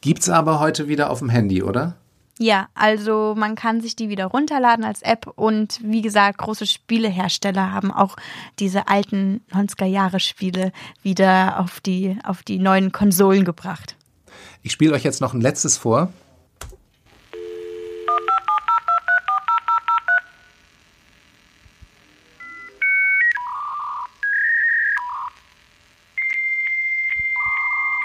Gibt's 0.00 0.28
aber 0.28 0.60
heute 0.60 0.86
wieder 0.86 1.10
auf 1.10 1.18
dem 1.18 1.28
Handy, 1.28 1.62
oder? 1.62 1.96
Ja, 2.38 2.68
also 2.74 3.34
man 3.36 3.54
kann 3.54 3.80
sich 3.80 3.96
die 3.96 4.08
wieder 4.08 4.26
runterladen 4.26 4.84
als 4.84 5.02
App 5.02 5.26
und 5.36 5.80
wie 5.82 6.02
gesagt, 6.02 6.38
große 6.38 6.66
Spielehersteller 6.66 7.72
haben 7.72 7.92
auch 7.92 8.16
diese 8.58 8.88
alten 8.88 9.40
90er 9.52 9.84
Jahre 9.84 10.18
Spiele 10.18 10.72
wieder 11.02 11.60
auf 11.60 11.80
die, 11.80 12.16
auf 12.24 12.42
die 12.42 12.58
neuen 12.58 12.92
Konsolen 12.92 13.44
gebracht. 13.44 13.96
Ich 14.62 14.72
spiele 14.72 14.94
euch 14.94 15.04
jetzt 15.04 15.20
noch 15.20 15.34
ein 15.34 15.40
letztes 15.40 15.76
vor. 15.76 16.12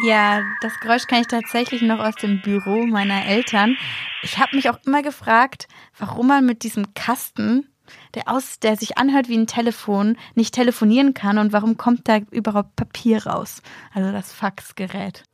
Ja, 0.02 0.42
das 0.62 0.80
Geräusch 0.80 1.08
kann 1.08 1.22
ich 1.22 1.28
tatsächlich 1.28 1.82
noch 1.82 2.00
aus 2.00 2.16
dem 2.16 2.42
Büro 2.42 2.86
meiner 2.86 3.26
Eltern. 3.26 3.76
Ich 4.24 4.38
habe 4.38 4.56
mich 4.56 4.70
auch 4.70 4.80
immer 4.86 5.02
gefragt, 5.02 5.68
warum 5.98 6.28
man 6.28 6.46
mit 6.46 6.64
diesem 6.64 6.94
Kasten, 6.94 7.68
der 8.16 8.30
aus, 8.30 8.60
der 8.60 8.78
sich 8.78 8.98
anhört 8.98 9.28
wie 9.28 9.38
ein 9.38 9.48
Telefon, 9.48 10.16
nicht 10.36 10.54
telefonieren 10.54 11.14
kann 11.14 11.38
und 11.38 11.52
warum 11.52 11.76
kommt 11.76 12.08
da 12.08 12.20
überhaupt 12.32 12.78
Papier 12.78 13.26
raus? 13.26 13.62
Also 13.94 14.14
das 14.14 14.32
Faxgerät. 14.32 15.26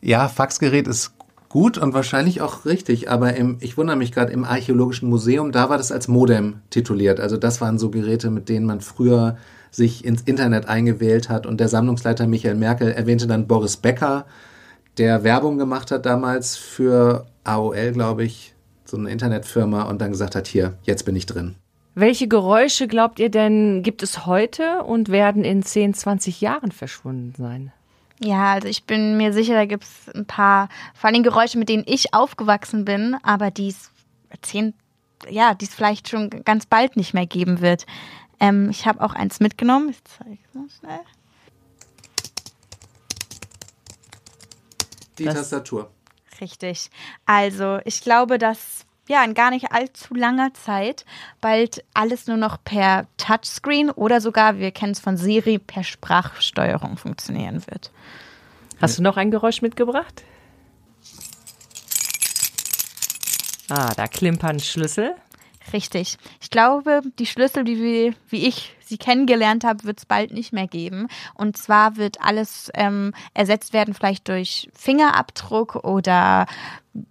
Ja, 0.00 0.28
Faxgerät 0.28 0.88
ist 0.88 1.12
gut 1.48 1.78
und 1.78 1.94
wahrscheinlich 1.94 2.40
auch 2.40 2.64
richtig, 2.64 3.10
aber 3.10 3.36
im, 3.36 3.58
ich 3.60 3.76
wundere 3.76 3.96
mich 3.96 4.10
gerade, 4.10 4.32
im 4.32 4.44
Archäologischen 4.44 5.08
Museum, 5.08 5.52
da 5.52 5.70
war 5.70 5.78
das 5.78 5.92
als 5.92 6.08
Modem 6.08 6.60
tituliert. 6.70 7.20
Also 7.20 7.36
das 7.36 7.60
waren 7.60 7.78
so 7.78 7.90
Geräte, 7.90 8.30
mit 8.30 8.48
denen 8.48 8.66
man 8.66 8.80
früher 8.80 9.36
sich 9.70 10.04
ins 10.04 10.22
Internet 10.22 10.66
eingewählt 10.68 11.28
hat. 11.28 11.46
Und 11.46 11.60
der 11.60 11.68
Sammlungsleiter 11.68 12.26
Michael 12.26 12.56
Merkel 12.56 12.92
erwähnte 12.92 13.26
dann 13.26 13.46
Boris 13.46 13.76
Becker, 13.76 14.26
der 14.98 15.22
Werbung 15.22 15.58
gemacht 15.58 15.90
hat 15.90 16.06
damals 16.06 16.56
für 16.56 17.26
AOL, 17.44 17.92
glaube 17.92 18.24
ich, 18.24 18.54
so 18.84 18.96
eine 18.96 19.10
Internetfirma 19.10 19.82
und 19.82 20.00
dann 20.00 20.10
gesagt 20.10 20.34
hat, 20.34 20.46
hier, 20.46 20.76
jetzt 20.82 21.04
bin 21.04 21.14
ich 21.14 21.26
drin. 21.26 21.54
Welche 21.94 22.28
Geräusche 22.28 22.88
glaubt 22.88 23.18
ihr 23.18 23.30
denn 23.30 23.82
gibt 23.82 24.02
es 24.02 24.26
heute 24.26 24.84
und 24.84 25.08
werden 25.08 25.44
in 25.44 25.62
10, 25.62 25.94
20 25.94 26.40
Jahren 26.40 26.72
verschwunden 26.72 27.34
sein? 27.36 27.72
Ja, 28.20 28.52
also 28.54 28.68
ich 28.68 28.84
bin 28.84 29.16
mir 29.16 29.32
sicher, 29.32 29.54
da 29.54 29.64
gibt 29.64 29.84
es 29.84 30.14
ein 30.14 30.26
paar, 30.26 30.68
vor 30.94 31.10
allem 31.10 31.22
Geräusche, 31.22 31.58
mit 31.58 31.68
denen 31.68 31.84
ich 31.86 32.14
aufgewachsen 32.14 32.84
bin, 32.84 33.16
aber 33.22 33.50
die 33.50 33.68
es 33.68 33.90
zehn, 34.42 34.74
ja, 35.28 35.54
die 35.54 35.64
es 35.64 35.74
vielleicht 35.74 36.08
schon 36.08 36.30
ganz 36.30 36.66
bald 36.66 36.96
nicht 36.96 37.14
mehr 37.14 37.26
geben 37.26 37.60
wird. 37.60 37.86
Ähm, 38.40 38.70
ich 38.70 38.86
habe 38.86 39.00
auch 39.00 39.14
eins 39.14 39.40
mitgenommen. 39.40 39.90
Ich 39.90 40.02
zeige 40.04 40.38
es 40.48 40.54
mal 40.54 40.68
schnell. 40.78 41.00
Die 45.18 45.24
das, 45.24 45.34
Tastatur. 45.34 45.90
Richtig. 46.40 46.90
Also 47.26 47.80
ich 47.84 48.02
glaube, 48.02 48.38
dass 48.38 48.86
ja 49.08 49.24
in 49.24 49.34
gar 49.34 49.50
nicht 49.50 49.72
allzu 49.72 50.14
langer 50.14 50.54
Zeit 50.54 51.04
bald 51.40 51.84
alles 51.94 52.26
nur 52.26 52.36
noch 52.36 52.62
per 52.62 53.06
Touchscreen 53.16 53.90
oder 53.90 54.20
sogar, 54.20 54.58
wir 54.58 54.70
kennen 54.70 54.92
es 54.92 55.00
von 55.00 55.16
Siri, 55.16 55.58
per 55.58 55.82
Sprachsteuerung 55.82 56.96
funktionieren 56.96 57.66
wird. 57.66 57.90
Hast 58.80 58.98
du 58.98 59.02
noch 59.02 59.16
ein 59.16 59.30
Geräusch 59.30 59.62
mitgebracht? 59.62 60.22
Ah, 63.70 63.92
da 63.96 64.06
klimpern 64.06 64.60
Schlüssel. 64.60 65.14
Richtig. 65.72 66.16
Ich 66.40 66.50
glaube, 66.50 67.02
die 67.18 67.26
Schlüssel, 67.26 67.64
die 67.64 67.78
wir, 67.78 68.14
wie 68.28 68.46
ich 68.46 68.74
sie 68.80 68.96
kennengelernt 68.96 69.64
habe, 69.64 69.84
wird 69.84 69.98
es 69.98 70.06
bald 70.06 70.32
nicht 70.32 70.52
mehr 70.52 70.66
geben. 70.66 71.08
Und 71.34 71.56
zwar 71.56 71.96
wird 71.96 72.20
alles 72.20 72.70
ähm, 72.74 73.12
ersetzt 73.34 73.72
werden, 73.72 73.94
vielleicht 73.94 74.28
durch 74.28 74.68
Fingerabdruck 74.74 75.76
oder 75.76 76.46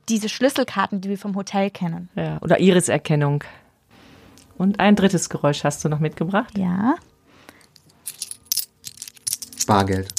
diese 0.09 0.29
Schlüsselkarten, 0.29 1.01
die 1.01 1.09
wir 1.09 1.17
vom 1.17 1.35
Hotel 1.35 1.69
kennen. 1.69 2.09
Ja, 2.15 2.39
oder 2.41 2.59
Iriserkennung. 2.59 3.43
Und 4.57 4.79
ein 4.79 4.95
drittes 4.95 5.29
Geräusch 5.29 5.63
hast 5.63 5.85
du 5.85 5.89
noch 5.89 5.99
mitgebracht? 5.99 6.57
Ja. 6.57 6.95
Bargeld. 9.67 10.13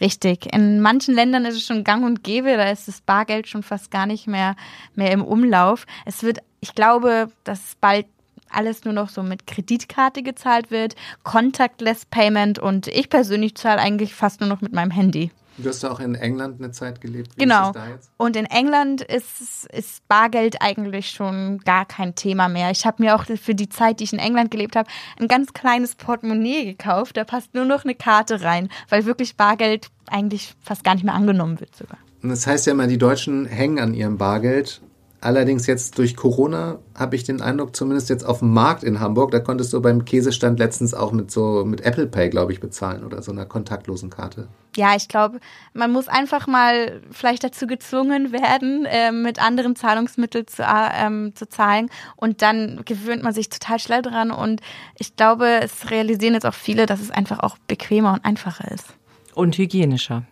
Richtig. 0.00 0.52
In 0.52 0.80
manchen 0.80 1.14
Ländern 1.14 1.46
ist 1.46 1.56
es 1.56 1.64
schon 1.64 1.82
gang 1.82 2.04
und 2.04 2.22
gäbe, 2.22 2.56
da 2.56 2.70
ist 2.70 2.86
das 2.88 3.00
Bargeld 3.00 3.48
schon 3.48 3.62
fast 3.62 3.90
gar 3.90 4.04
nicht 4.04 4.26
mehr, 4.26 4.56
mehr 4.94 5.10
im 5.12 5.24
Umlauf. 5.24 5.86
Es 6.04 6.22
wird 6.22 6.40
ich 6.66 6.74
glaube, 6.74 7.30
dass 7.44 7.76
bald 7.80 8.06
alles 8.50 8.84
nur 8.84 8.94
noch 8.94 9.08
so 9.08 9.22
mit 9.22 9.46
Kreditkarte 9.46 10.22
gezahlt 10.22 10.70
wird, 10.70 10.94
Contactless 11.22 12.06
Payment 12.06 12.58
und 12.58 12.88
ich 12.88 13.08
persönlich 13.08 13.54
zahle 13.56 13.80
eigentlich 13.80 14.14
fast 14.14 14.40
nur 14.40 14.48
noch 14.48 14.60
mit 14.60 14.72
meinem 14.72 14.90
Handy. 14.90 15.30
Du 15.58 15.70
hast 15.70 15.84
auch 15.84 16.00
in 16.00 16.14
England 16.14 16.60
eine 16.60 16.70
Zeit 16.70 17.00
gelebt. 17.00 17.30
Wie 17.34 17.40
genau. 17.40 17.72
Und 18.18 18.36
in 18.36 18.44
England 18.44 19.00
ist, 19.00 19.66
ist 19.72 20.06
Bargeld 20.06 20.60
eigentlich 20.60 21.10
schon 21.10 21.58
gar 21.60 21.86
kein 21.86 22.14
Thema 22.14 22.48
mehr. 22.48 22.70
Ich 22.70 22.84
habe 22.84 23.02
mir 23.02 23.14
auch 23.14 23.24
für 23.24 23.54
die 23.54 23.70
Zeit, 23.70 24.00
die 24.00 24.04
ich 24.04 24.12
in 24.12 24.18
England 24.18 24.50
gelebt 24.50 24.76
habe, 24.76 24.90
ein 25.18 25.28
ganz 25.28 25.54
kleines 25.54 25.94
Portemonnaie 25.94 26.66
gekauft. 26.66 27.16
Da 27.16 27.24
passt 27.24 27.54
nur 27.54 27.64
noch 27.64 27.84
eine 27.84 27.94
Karte 27.94 28.42
rein, 28.42 28.68
weil 28.90 29.06
wirklich 29.06 29.36
Bargeld 29.36 29.88
eigentlich 30.08 30.54
fast 30.60 30.84
gar 30.84 30.94
nicht 30.94 31.04
mehr 31.04 31.14
angenommen 31.14 31.58
wird 31.58 31.74
sogar. 31.74 31.98
Und 32.22 32.28
das 32.28 32.46
heißt 32.46 32.66
ja 32.66 32.72
immer, 32.72 32.86
die 32.86 32.98
Deutschen 32.98 33.46
hängen 33.46 33.78
an 33.78 33.94
ihrem 33.94 34.18
Bargeld 34.18 34.82
Allerdings 35.26 35.66
jetzt 35.66 35.98
durch 35.98 36.14
Corona 36.14 36.78
habe 36.94 37.16
ich 37.16 37.24
den 37.24 37.42
Eindruck, 37.42 37.74
zumindest 37.74 38.08
jetzt 38.10 38.24
auf 38.24 38.38
dem 38.38 38.54
Markt 38.54 38.84
in 38.84 39.00
Hamburg, 39.00 39.32
da 39.32 39.40
konntest 39.40 39.72
du 39.72 39.82
beim 39.82 40.04
Käsestand 40.04 40.60
letztens 40.60 40.94
auch 40.94 41.10
mit 41.10 41.32
so 41.32 41.64
mit 41.64 41.80
Apple 41.80 42.06
Pay, 42.06 42.30
glaube 42.30 42.52
ich, 42.52 42.60
bezahlen 42.60 43.02
oder 43.02 43.20
so 43.22 43.32
einer 43.32 43.44
kontaktlosen 43.44 44.08
Karte. 44.08 44.46
Ja, 44.76 44.94
ich 44.94 45.08
glaube, 45.08 45.40
man 45.74 45.90
muss 45.90 46.06
einfach 46.06 46.46
mal 46.46 47.00
vielleicht 47.10 47.42
dazu 47.42 47.66
gezwungen 47.66 48.30
werden, 48.30 48.84
äh, 48.84 49.10
mit 49.10 49.42
anderen 49.42 49.74
Zahlungsmitteln 49.74 50.46
zu, 50.46 50.62
äh, 50.62 50.66
ähm, 50.94 51.32
zu 51.34 51.48
zahlen 51.48 51.90
und 52.14 52.40
dann 52.40 52.82
gewöhnt 52.84 53.24
man 53.24 53.32
sich 53.32 53.48
total 53.48 53.80
schnell 53.80 54.02
dran 54.02 54.30
und 54.30 54.60
ich 54.96 55.16
glaube, 55.16 55.58
es 55.60 55.90
realisieren 55.90 56.34
jetzt 56.34 56.46
auch 56.46 56.54
viele, 56.54 56.86
dass 56.86 57.00
es 57.00 57.10
einfach 57.10 57.40
auch 57.40 57.58
bequemer 57.66 58.12
und 58.12 58.24
einfacher 58.24 58.70
ist. 58.70 58.94
Und 59.34 59.58
hygienischer. 59.58 60.22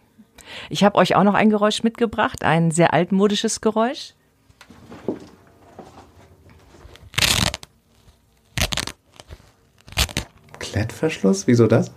Ich 0.71 0.85
habe 0.85 0.99
euch 0.99 1.17
auch 1.17 1.25
noch 1.25 1.35
ein 1.35 1.51
Geräusch 1.51 1.83
mitgebracht, 1.83 2.45
ein 2.45 2.71
sehr 2.71 2.95
altmodisches 2.95 3.61
Geräusch. 3.61 4.15
Klettverschluss? 10.59 11.47
Wieso 11.47 11.67
das? 11.67 11.93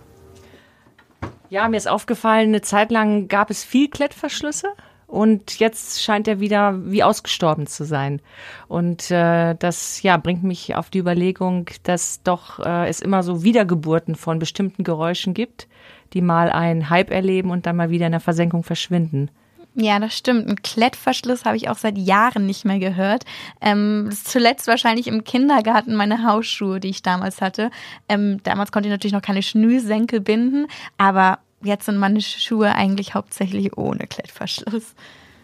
Ja, 1.50 1.67
mir 1.69 1.78
ist 1.78 1.88
aufgefallen, 1.88 2.50
eine 2.50 2.62
Zeit 2.62 2.91
lang 2.91 3.28
gab 3.28 3.50
es 3.50 3.63
viel 3.63 3.89
Klettverschlüsse 3.89 4.67
und 5.08 5.60
jetzt 5.60 6.04
scheint 6.04 6.28
er 6.28 6.41
wieder 6.41 6.76
wie 6.86 7.02
ausgestorben 7.02 7.65
zu 7.65 7.86
sein. 7.86 8.21
Und 8.67 9.10
äh, 9.10 9.56
das 9.56 10.04
ja 10.04 10.17
bringt 10.17 10.43
mich 10.43 10.76
auf 10.76 10.89
die 10.89 11.00
Überlegung, 11.00 11.69
dass 11.84 12.21
doch 12.23 12.60
äh, 12.60 12.89
es 12.89 13.00
immer 13.00 13.23
so 13.23 13.43
Wiedergeburten 13.43 14.15
von 14.15 14.39
bestimmten 14.39 14.84
Geräuschen 14.84 15.34
gibt, 15.34 15.67
die 16.13 16.21
mal 16.21 16.50
einen 16.50 16.89
Hype 16.89 17.12
erleben 17.12 17.52
und 17.52 17.65
dann 17.65 17.78
mal 17.78 17.89
wieder 17.89 18.06
in 18.06 18.12
der 18.12 18.21
Versenkung 18.21 18.63
verschwinden. 18.63 19.32
Ja, 19.80 20.00
das 20.00 20.18
stimmt. 20.18 20.48
Ein 20.48 20.56
Klettverschluss 20.56 21.46
habe 21.46 21.56
ich 21.56 21.70
auch 21.70 21.78
seit 21.78 22.00
Jahren 22.00 22.48
nicht 22.48 22.66
mehr 22.66 22.80
gehört. 22.80 23.26
Ähm, 23.62 24.10
zuletzt 24.12 24.66
wahrscheinlich 24.66 25.06
im 25.06 25.24
Kindergarten 25.24 25.94
meine 25.94 26.24
Hausschuhe, 26.24 26.80
die 26.80 26.88
ich 26.88 27.04
damals 27.04 27.42
hatte. 27.42 27.70
Ähm, 28.10 28.42
damals 28.42 28.72
konnte 28.72 28.90
ich 28.90 28.92
natürlich 28.92 29.13
noch 29.13 29.22
keine 29.22 29.44
Schnürsenkel 29.44 30.20
binden, 30.20 30.66
aber 30.98 31.38
jetzt 31.62 31.86
sind 31.86 31.98
meine 31.98 32.22
Schuhe 32.22 32.74
eigentlich 32.74 33.13
hauptsächlich 33.13 33.78
ohne 33.78 34.08
Klettverschluss. 34.08 34.96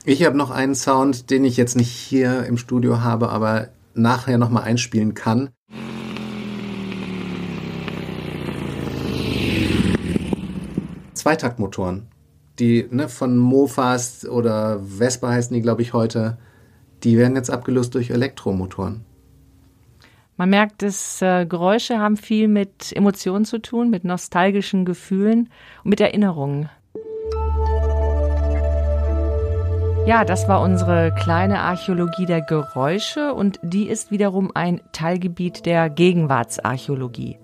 Ich 0.04 0.26
habe 0.26 0.36
noch 0.36 0.50
einen 0.50 0.74
Sound, 0.74 1.30
den 1.30 1.46
ich 1.46 1.56
jetzt 1.56 1.76
nicht 1.76 1.92
hier 1.92 2.44
im 2.48 2.58
Studio 2.58 3.02
habe, 3.02 3.30
aber 3.30 3.70
nachher 3.94 4.40
nochmal 4.40 4.64
einspielen 4.64 5.14
kann. 5.14 5.52
Zweitaktmotoren 11.14 12.08
die 12.64 12.88
ne, 12.92 13.10
von 13.10 13.38
Mofas 13.38 14.26
oder 14.26 14.80
Vespa 14.80 15.30
heißen 15.30 15.54
die, 15.54 15.62
glaube 15.62 15.82
ich, 15.82 15.94
heute, 15.94 16.38
die 17.04 17.18
werden 17.18 17.36
jetzt 17.36 17.50
abgelöst 17.50 17.94
durch 17.94 18.10
Elektromotoren. 18.10 19.04
Man 20.38 20.50
merkt, 20.50 20.82
dass 20.82 21.22
äh, 21.22 21.46
Geräusche 21.46 22.00
haben 22.00 22.18
viel 22.18 22.48
mit 22.48 22.92
Emotionen 22.96 23.46
zu 23.46 23.60
tun, 23.60 23.90
mit 23.90 24.04
nostalgischen 24.04 24.86
Gefühlen 24.86 25.50
und 25.84 25.90
mit 25.90 26.02
Erinnerungen. 26.02 26.70
Ja, 30.08 30.26
das 30.26 30.48
war 30.48 30.62
unsere 30.62 31.14
kleine 31.24 31.60
Archäologie 31.60 32.26
der 32.26 32.42
Geräusche 32.42 33.34
und 33.34 33.60
die 33.62 33.88
ist 33.88 34.12
wiederum 34.12 34.52
ein 34.54 34.82
Teilgebiet 34.92 35.66
der 35.66 35.90
Gegenwartsarchäologie. 35.90 37.38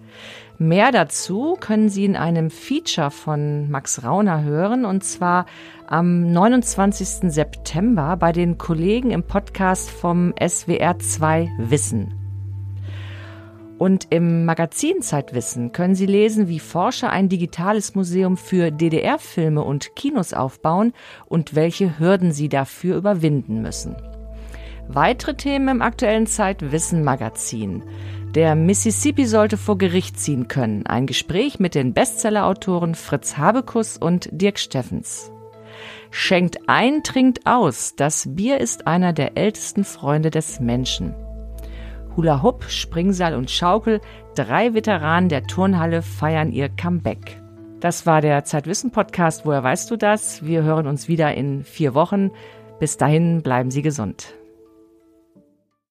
Mehr 0.61 0.91
dazu 0.91 1.55
können 1.57 1.87
Sie 1.87 2.03
in 2.03 2.17
einem 2.17 2.49
Feature 2.49 3.11
von 3.11 3.71
Max 3.71 4.03
Rauner 4.03 4.43
hören 4.43 4.83
und 4.83 5.05
zwar 5.05 5.45
am 5.87 6.33
29. 6.33 7.31
September 7.31 8.17
bei 8.17 8.33
den 8.33 8.57
Kollegen 8.57 9.11
im 9.11 9.23
Podcast 9.23 9.89
vom 9.89 10.33
SWR 10.37 10.99
2 10.99 11.49
Wissen. 11.59 12.13
Und 13.77 14.07
im 14.09 14.43
Magazin 14.43 15.01
Zeitwissen 15.01 15.71
können 15.71 15.95
Sie 15.95 16.05
lesen, 16.05 16.49
wie 16.49 16.59
Forscher 16.59 17.09
ein 17.09 17.29
digitales 17.29 17.95
Museum 17.95 18.35
für 18.35 18.69
DDR-Filme 18.69 19.63
und 19.63 19.95
Kinos 19.95 20.33
aufbauen 20.33 20.91
und 21.27 21.55
welche 21.55 21.99
Hürden 21.99 22.33
sie 22.33 22.49
dafür 22.49 22.97
überwinden 22.97 23.61
müssen. 23.61 23.95
Weitere 24.91 25.35
Themen 25.35 25.67
im 25.67 25.81
aktuellen 25.83 26.25
Zeitwissen 26.25 27.03
Magazin. 27.03 27.83
Der 28.35 28.53
Mississippi 28.53 29.25
sollte 29.25 29.57
vor 29.57 29.79
Gericht 29.79 30.19
ziehen 30.19 30.47
können. 30.47 30.85
Ein 30.85 31.07
Gespräch 31.07 31.59
mit 31.59 31.73
den 31.73 31.93
Bestsellerautoren 31.93 32.93
Fritz 32.93 33.37
Habekus 33.37 33.97
und 33.97 34.29
Dirk 34.31 34.59
Steffens. 34.59 35.31
Schenkt 36.11 36.69
ein, 36.69 37.01
trinkt 37.01 37.47
aus. 37.47 37.95
Das 37.95 38.27
Bier 38.35 38.59
ist 38.59 38.85
einer 38.85 39.13
der 39.13 39.35
ältesten 39.35 39.83
Freunde 39.83 40.29
des 40.29 40.59
Menschen. 40.59 41.15
Hula 42.15 42.43
Hoop, 42.43 42.65
Springseil 42.65 43.33
und 43.33 43.49
Schaukel, 43.49 43.99
drei 44.35 44.75
Veteranen 44.75 45.29
der 45.29 45.47
Turnhalle 45.47 46.03
feiern 46.03 46.51
ihr 46.51 46.69
Comeback. 46.69 47.41
Das 47.79 48.05
war 48.05 48.21
der 48.21 48.43
Zeitwissen 48.43 48.91
Podcast. 48.91 49.43
Woher 49.45 49.63
weißt 49.63 49.89
du 49.89 49.95
das? 49.95 50.45
Wir 50.45 50.61
hören 50.61 50.85
uns 50.85 51.07
wieder 51.07 51.33
in 51.33 51.63
vier 51.63 51.95
Wochen. 51.95 52.29
Bis 52.79 52.97
dahin 52.97 53.41
bleiben 53.41 53.71
Sie 53.71 53.81
gesund. 53.81 54.38